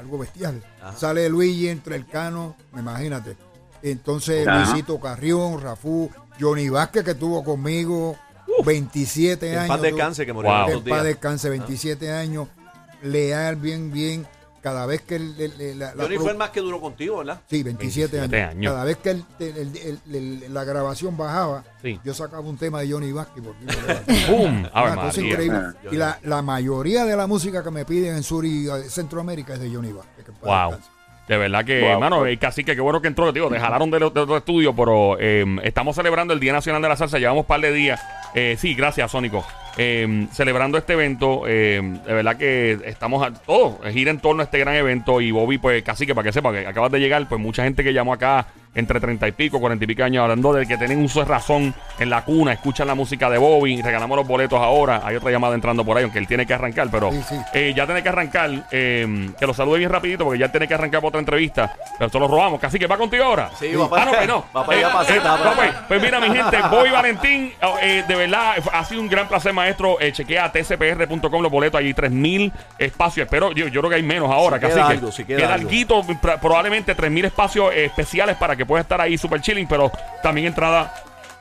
algo 0.00 0.18
bestial. 0.18 0.62
Ajá. 0.82 0.96
Sale 0.96 1.28
Luigi, 1.28 1.68
entra 1.68 1.94
el 1.96 2.06
cano, 2.06 2.56
imagínate. 2.76 3.36
Entonces 3.82 4.46
Ajá. 4.46 4.58
Luisito 4.64 4.98
Carrión, 5.00 5.60
Rafú, 5.60 6.10
Johnny 6.40 6.68
Vázquez, 6.68 7.04
que 7.04 7.10
estuvo 7.12 7.42
conmigo 7.44 8.16
27 8.64 9.52
En 9.52 9.58
años. 9.58 9.68
paz 9.68 9.82
descanse, 9.82 10.26
que 10.26 10.32
murió 10.32 10.50
Wow. 10.50 10.68
estos 10.68 10.82
paz 10.88 11.04
descanse, 11.04 11.48
27 11.48 12.12
años, 12.12 12.48
leal, 13.02 13.56
bien, 13.56 13.90
bien. 13.92 14.26
Cada 14.62 14.86
vez 14.86 15.02
que 15.02 15.16
el- 15.16 15.34
el- 15.40 15.60
el- 15.60 15.78
la, 15.80 15.94
la 15.94 16.04
Johnny 16.04 16.14
pro- 16.14 16.22
fue 16.22 16.32
el 16.32 16.38
más 16.38 16.50
que 16.50 16.60
duró 16.60 16.80
contigo, 16.80 17.18
¿verdad? 17.18 17.40
Sí, 17.50 17.64
27, 17.64 18.16
27 18.18 18.42
años. 18.44 18.50
años. 18.56 18.72
Cada 18.72 18.84
vez 18.84 18.96
que 18.98 19.10
el- 19.10 19.24
el- 19.40 19.76
el- 19.76 20.14
el- 20.14 20.54
la 20.54 20.62
grabación 20.64 21.16
bajaba, 21.16 21.64
Sí. 21.82 21.98
yo 22.04 22.14
sacaba 22.14 22.42
un 22.48 22.56
tema 22.56 22.80
de 22.80 22.92
Johnny 22.92 23.10
Vázquez. 23.10 23.42
Ave 24.28 24.36
Una 24.36 24.70
cosa 24.70 25.06
María. 25.20 25.30
increíble. 25.30 25.58
Ah. 25.58 25.72
Y 25.90 25.96
la, 25.96 26.18
la 26.22 26.42
mayoría 26.42 27.04
de 27.04 27.16
la 27.16 27.26
música 27.26 27.62
que 27.64 27.70
me 27.70 27.84
piden 27.84 28.14
en 28.16 28.22
Sur 28.22 28.44
y 28.46 28.68
eh, 28.68 28.84
Centroamérica 28.88 29.54
es 29.54 29.60
de 29.60 29.68
Johnny 29.74 29.92
Vázquez. 29.92 30.26
Wow. 30.42 30.76
De 31.28 31.36
verdad 31.36 31.64
que, 31.64 31.80
Wow. 31.80 31.90
hermano, 31.90 32.26
eh, 32.26 32.38
casi 32.38 32.64
que 32.64 32.74
qué 32.74 32.80
bueno 32.80 33.00
que 33.00 33.08
entró, 33.08 33.32
digo, 33.32 33.48
te 33.48 33.58
jalaron 33.58 33.90
de, 33.90 34.00
los- 34.00 34.12
de 34.14 34.20
otro 34.20 34.36
estudio, 34.36 34.74
pero 34.74 35.16
eh, 35.18 35.44
estamos 35.62 35.96
celebrando 35.96 36.34
el 36.34 36.40
Día 36.40 36.52
Nacional 36.52 36.82
de 36.82 36.88
la 36.88 36.96
Salsa, 36.96 37.18
llevamos 37.18 37.42
un 37.42 37.46
par 37.46 37.60
de 37.60 37.72
días. 37.72 38.00
Eh, 38.34 38.56
sí, 38.58 38.74
gracias, 38.74 39.10
Sónico. 39.10 39.44
Eh, 39.78 40.26
celebrando 40.32 40.76
este 40.76 40.92
evento, 40.92 41.44
eh, 41.46 41.80
de 41.82 42.12
verdad 42.12 42.36
que 42.36 42.78
estamos 42.84 43.26
a 43.26 43.32
todo, 43.32 43.80
gira 43.90 44.10
en 44.10 44.18
torno 44.18 44.42
a 44.42 44.44
este 44.44 44.58
gran 44.58 44.74
evento 44.74 45.20
y 45.20 45.30
Bobby, 45.30 45.58
pues 45.58 45.82
casi 45.82 46.06
que 46.06 46.14
para 46.14 46.26
que 46.26 46.32
sepa 46.32 46.52
que 46.52 46.66
acabas 46.66 46.92
de 46.92 47.00
llegar, 47.00 47.26
pues 47.28 47.40
mucha 47.40 47.64
gente 47.64 47.82
que 47.82 47.94
llamó 47.94 48.12
acá 48.12 48.46
entre 48.74 49.00
30 49.00 49.28
y 49.28 49.32
pico, 49.32 49.60
40 49.60 49.84
y 49.84 49.86
pico 49.88 50.02
años, 50.02 50.22
hablando 50.22 50.52
de 50.52 50.66
que 50.66 50.76
tienen 50.78 51.06
de 51.06 51.24
razón 51.24 51.74
en 51.98 52.08
la 52.10 52.24
cuna, 52.24 52.52
escuchan 52.52 52.86
la 52.86 52.94
música 52.94 53.28
de 53.28 53.36
Bobby, 53.38 53.82
regalamos 53.82 54.16
los 54.16 54.26
boletos 54.26 54.58
ahora, 54.60 55.02
hay 55.04 55.16
otra 55.16 55.30
llamada 55.30 55.54
entrando 55.54 55.84
por 55.84 55.96
ahí, 55.96 56.04
aunque 56.04 56.18
él 56.18 56.26
tiene 56.26 56.46
que 56.46 56.54
arrancar, 56.54 56.88
pero 56.90 57.10
Sí, 57.12 57.22
sí. 57.28 57.36
eh, 57.52 57.72
ya 57.76 57.84
tiene 57.84 58.02
que 58.02 58.08
arrancar, 58.08 58.50
eh, 58.70 59.30
que 59.38 59.46
lo 59.46 59.52
salude 59.54 59.78
bien 59.78 59.90
rapidito 59.90 60.24
porque 60.24 60.38
ya 60.38 60.50
tiene 60.50 60.66
que 60.66 60.74
arrancar 60.74 61.00
por 61.02 61.08
otra 61.08 61.20
entrevista, 61.20 61.74
pero 61.98 62.06
esto 62.06 62.18
lo 62.18 62.28
robamos, 62.28 62.58
casi 62.60 62.78
que 62.78 62.86
va 62.86 62.96
contigo 62.96 63.24
ahora. 63.24 63.50
Sí, 63.58 63.74
va 63.74 63.88
para- 63.90 64.02
Ah, 64.02 64.06
no, 64.06 64.12
pues 64.12 64.28
no. 64.28 64.44
va 64.56 64.66
para 64.66 64.78
allá, 64.78 64.88
Eh, 64.88 64.92
para 64.92 65.08
eh, 65.14 65.16
no, 65.18 65.22
para- 65.36 65.54
pues, 65.56 65.70
pues 65.88 66.02
mira 66.02 66.20
mi 66.20 66.26
gente, 66.34 66.56
Bobby 66.70 66.90
Valentín, 66.90 67.52
oh, 67.62 67.76
eh, 67.82 68.04
de 68.08 68.14
verdad 68.16 68.54
ha 68.72 68.84
sido 68.84 69.00
un 69.02 69.08
gran 69.08 69.28
placer 69.28 69.52
maestro, 69.52 70.00
eh, 70.00 70.12
chequea 70.12 70.50
tcpr.com 70.50 71.42
los 71.42 71.52
boletos, 71.52 71.78
allí 71.78 71.92
3000 71.94 72.52
espacios, 72.78 73.24
espero, 73.26 73.52
yo, 73.52 73.68
yo 73.68 73.80
creo 73.80 73.90
que 73.90 73.96
hay 73.96 74.02
menos 74.02 74.30
ahora, 74.30 74.56
Si 74.56 74.62
casi 74.62 74.74
queda 74.74 74.86
que 74.86 74.92
algo, 74.92 75.12
si 75.12 75.24
queda 75.24 75.54
algo. 75.54 75.68
alguito, 75.68 76.02
probablemente 76.40 76.94
3000 76.94 77.26
espacios 77.26 77.74
especiales 77.74 78.36
para 78.36 78.56
que 78.56 78.61
pueda 78.66 78.82
estar 78.82 79.00
ahí 79.00 79.16
super 79.18 79.40
chilling, 79.40 79.66
pero 79.66 79.90
también 80.22 80.48
entrada 80.48 80.94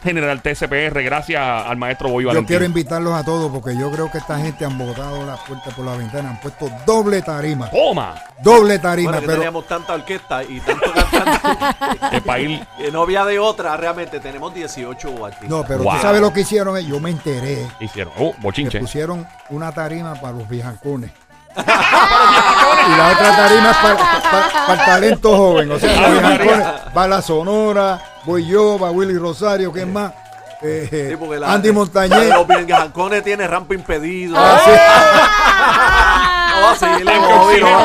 general 0.04 0.42
TCPR, 0.42 1.04
gracias 1.04 1.40
al 1.40 1.78
maestro 1.78 2.10
Yo 2.20 2.30
Valentín. 2.30 2.48
quiero 2.48 2.66
invitarlos 2.66 3.14
a 3.14 3.24
todos 3.24 3.52
porque 3.52 3.78
yo 3.78 3.92
creo 3.92 4.10
que 4.10 4.18
esta 4.18 4.40
gente 4.40 4.66
han 4.66 4.76
botado 4.76 5.24
las 5.28 5.40
puertas 5.42 5.72
por 5.76 5.86
la 5.86 5.96
ventana, 5.96 6.32
han 6.32 6.40
puesto 6.40 6.72
doble 6.88 7.22
tarima. 7.22 7.70
Toma, 7.70 8.16
Doble 8.42 8.80
tarima, 8.80 9.12
Bueno, 9.12 9.22
que 9.22 9.28
pero 9.28 9.38
teníamos 9.38 9.68
tanta 9.68 9.94
orquesta 9.94 10.44
y 10.44 10.60
tanto 10.62 10.92
cantante 10.92 11.78
el 12.18 12.22
país. 12.24 12.60
que 12.80 12.92
no 12.92 13.04
había 13.04 13.24
de 13.26 13.38
otra, 13.38 13.78
realmente 13.78 14.20
tenemos 14.20 14.52
18 14.56 15.24
artistas. 15.24 15.48
no, 15.50 15.64
pero 15.68 15.84
Wow. 15.84 15.94
tú 15.94 16.02
sabes 16.02 16.20
lo 16.20 16.34
que 16.34 16.42
hicieron, 16.42 16.76
ellos? 16.76 16.90
yo 16.90 17.00
me 17.00 17.12
enteré. 17.12 17.68
Hicieron, 17.80 18.12
oh, 18.18 18.32
que 18.34 18.42
bochinche. 18.42 18.80
pusieron 18.80 19.28
una 19.52 19.72
tarima 19.72 20.16
para 20.16 20.34
los 20.36 20.50
viejancones. 20.50 21.12
y 21.58 22.98
la 22.98 23.08
otra 23.14 23.36
tarima 23.36 23.72
es 23.72 23.78
para, 23.78 23.96
para- 23.98 24.66
para 24.68 24.74
el 24.74 24.86
talento 24.86 25.36
joven. 25.38 25.72
O 25.72 25.80
sea, 25.80 26.10
viejancones, 26.12 26.68
va 26.98 27.08
la 27.08 27.22
Sonora, 27.22 28.00
voy 28.26 28.46
yo, 28.48 28.78
va 28.80 28.92
Willy 28.92 29.18
Rosario, 29.18 29.72
¿quién 29.72 29.92
más? 29.94 30.14
Eh, 30.64 31.08
Sí, 31.12 31.16
porque 31.18 31.40
la- 31.40 31.52
Andy 31.54 31.72
Montañez. 31.72 32.30
Los 32.30 32.48
Biengajancones 32.48 33.24
tiene 33.24 33.48
rampa 33.48 33.74
impedido. 33.74 34.36
Ah, 34.38 34.60
sí. 34.64 34.72
Va 36.62 36.71
a 36.71 36.76
seguir, 36.76 37.10
a 37.10 37.13
a 37.13 37.84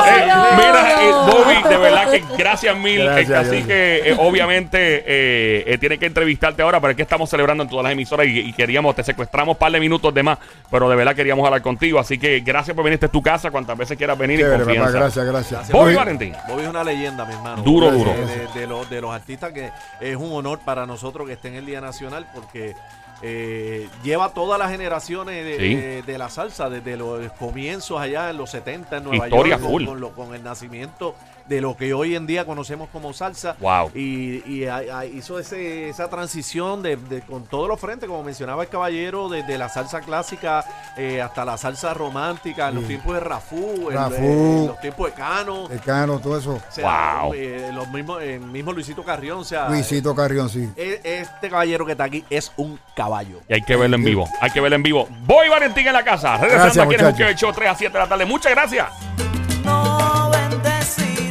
a 0.00 0.56
mira, 0.56 1.02
eh, 1.02 1.12
Bobby, 1.26 1.68
de 1.68 1.76
verdad 1.76 2.10
que 2.10 2.24
gracias 2.36 2.76
mil. 2.76 3.02
Gracias, 3.04 3.30
Eh, 3.30 3.34
así 3.36 3.48
gracias. 3.50 3.66
que 3.66 4.10
eh, 4.10 4.16
obviamente 4.18 5.04
eh, 5.06 5.78
tiene 5.78 5.98
que 5.98 6.06
entrevistarte 6.06 6.62
ahora, 6.62 6.80
pero 6.80 6.90
es 6.92 6.96
que 6.96 7.02
estamos 7.02 7.28
celebrando 7.30 7.62
en 7.64 7.68
todas 7.70 7.84
las 7.84 7.92
emisoras 7.92 8.26
y, 8.26 8.40
y 8.40 8.52
queríamos, 8.52 8.94
te 8.94 9.02
secuestramos 9.04 9.54
un 9.54 9.58
par 9.58 9.72
de 9.72 9.80
minutos 9.80 10.12
de 10.12 10.22
más, 10.22 10.38
pero 10.70 10.88
de 10.88 10.96
verdad 10.96 11.14
queríamos 11.14 11.44
hablar 11.44 11.62
contigo. 11.62 11.98
Así 11.98 12.18
que 12.18 12.40
gracias 12.40 12.74
por 12.74 12.84
venir, 12.84 12.94
esta 12.94 13.06
es 13.06 13.12
tu 13.12 13.22
casa, 13.22 13.50
cuantas 13.50 13.76
veces 13.76 13.96
quieras 13.96 14.18
venir 14.18 14.38
Chévere, 14.38 14.58
papá, 14.58 14.64
confianza. 14.64 14.98
gracias, 14.98 15.26
gracias. 15.26 15.70
Bobby 15.70 15.94
Valentín. 15.94 16.34
Bobby 16.48 16.62
es 16.62 16.68
una 16.68 16.84
leyenda, 16.84 17.24
mi 17.24 17.34
hermano. 17.34 17.62
Duro, 17.62 17.90
De- 17.90 17.98
duro. 17.98 18.12
De, 18.54 18.60
de 18.60 18.66
los, 18.66 18.88
de 18.90 19.00
los 19.00 19.14
artistas 19.14 19.52
que 19.52 19.70
es 20.00 20.16
un 20.16 20.32
honor 20.32 20.58
para 20.64 20.86
nosotros 20.86 21.26
que 21.26 21.34
esté 21.34 21.48
en 21.48 21.56
el 21.56 21.66
Día 21.66 21.80
Nacional 21.80 22.26
porque 22.34 22.74
eh, 23.22 23.88
lleva 24.02 24.30
todas 24.30 24.58
las 24.58 24.70
generaciones 24.70 25.44
de, 25.44 25.56
Sí. 25.58 25.74
de- 25.74 26.02
de 26.02 26.18
la 26.18 26.28
salsa, 26.30 26.70
desde 26.70 26.96
los 26.96 27.30
comienzos 27.32 28.00
allá 28.00 28.30
en 28.30 28.36
los 28.38 28.50
70 28.50 28.96
en 28.98 29.04
Nueva 29.04 29.28
Historia 29.28 29.58
York. 29.58 29.84
Con, 29.86 30.00
lo- 30.00 30.10
con 30.14 30.34
el 30.34 30.42
nacimiento 30.42 31.14
de 31.48 31.60
lo 31.60 31.76
que 31.76 31.92
hoy 31.94 32.14
en 32.16 32.26
día 32.26 32.44
conocemos 32.44 32.88
como 32.90 33.12
salsa. 33.12 33.56
Wow. 33.60 33.90
Y, 33.94 34.42
y 34.50 34.66
a- 34.66 34.76
a- 34.98 35.06
hizo 35.06 35.38
ese, 35.38 35.88
esa 35.88 36.08
transición 36.08 36.82
de, 36.82 36.96
de- 36.96 37.22
con 37.22 37.44
todos 37.44 37.68
los 37.68 37.78
frentes, 37.80 38.08
como 38.08 38.22
mencionaba 38.22 38.62
el 38.62 38.68
caballero, 38.68 39.28
desde 39.28 39.58
la 39.58 39.68
salsa 39.68 40.00
clásica 40.00 40.64
eh, 40.96 41.20
hasta 41.20 41.44
la 41.44 41.56
salsa 41.56 41.94
romántica, 41.94 42.68
en 42.68 42.76
los 42.76 42.86
tiempos 42.86 43.14
de 43.14 43.20
Rafú, 43.20 43.88
en, 43.90 43.96
Rafú. 43.96 44.14
en 44.16 44.66
los 44.68 44.80
tiempos 44.80 45.06
de 45.08 45.12
Cano. 45.14 45.68
Decano, 45.68 46.18
todo 46.20 46.38
eso. 46.38 46.52
O 46.54 46.60
sea, 46.72 47.20
Wow. 47.22 47.34
eh, 47.34 47.70
los 47.74 47.88
mismos, 47.90 48.22
el 48.22 48.40
mismo 48.40 48.72
Luisito 48.72 49.02
Carrión, 49.04 49.38
o 49.38 49.44
sea, 49.44 49.68
Luisito 49.68 50.14
Carrión, 50.14 50.48
sí. 50.48 50.68
eh, 50.76 51.00
este 51.04 51.48
caballero 51.50 51.84
que 51.86 51.92
está 51.92 52.04
aquí 52.04 52.24
es 52.30 52.52
un 52.56 52.78
caballo. 52.94 53.40
Y 53.48 53.54
hay 53.54 53.62
que 53.62 53.76
verlo 53.76 53.96
en 53.96 54.04
vivo. 54.04 54.28
Hay 54.40 54.50
que 54.50 54.60
verlo 54.60 54.76
en 54.76 54.82
vivo. 54.82 55.08
Bobby 55.26 55.48
Valentín 55.48 55.86
en 55.86 55.92
la 55.92 56.04
casa. 56.04 56.36
Regresando 56.38 56.64
Gracias, 56.64 56.84
aquí 56.86 56.94
en 56.94 57.00
el 57.00 57.06
muchachos. 57.06 57.12
Juqueo, 57.12 57.28
el 57.28 57.36
show 57.36 57.52
3 57.52 57.70
a 57.70 57.74
7 57.74 57.92
de 57.92 57.98
la 57.98 58.08
tarde. 58.08 58.24
Muchas 58.26 58.52
gracias. 58.52 59.29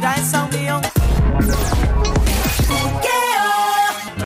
did 0.00 0.06
I 0.06 0.16
sound? 0.22 0.39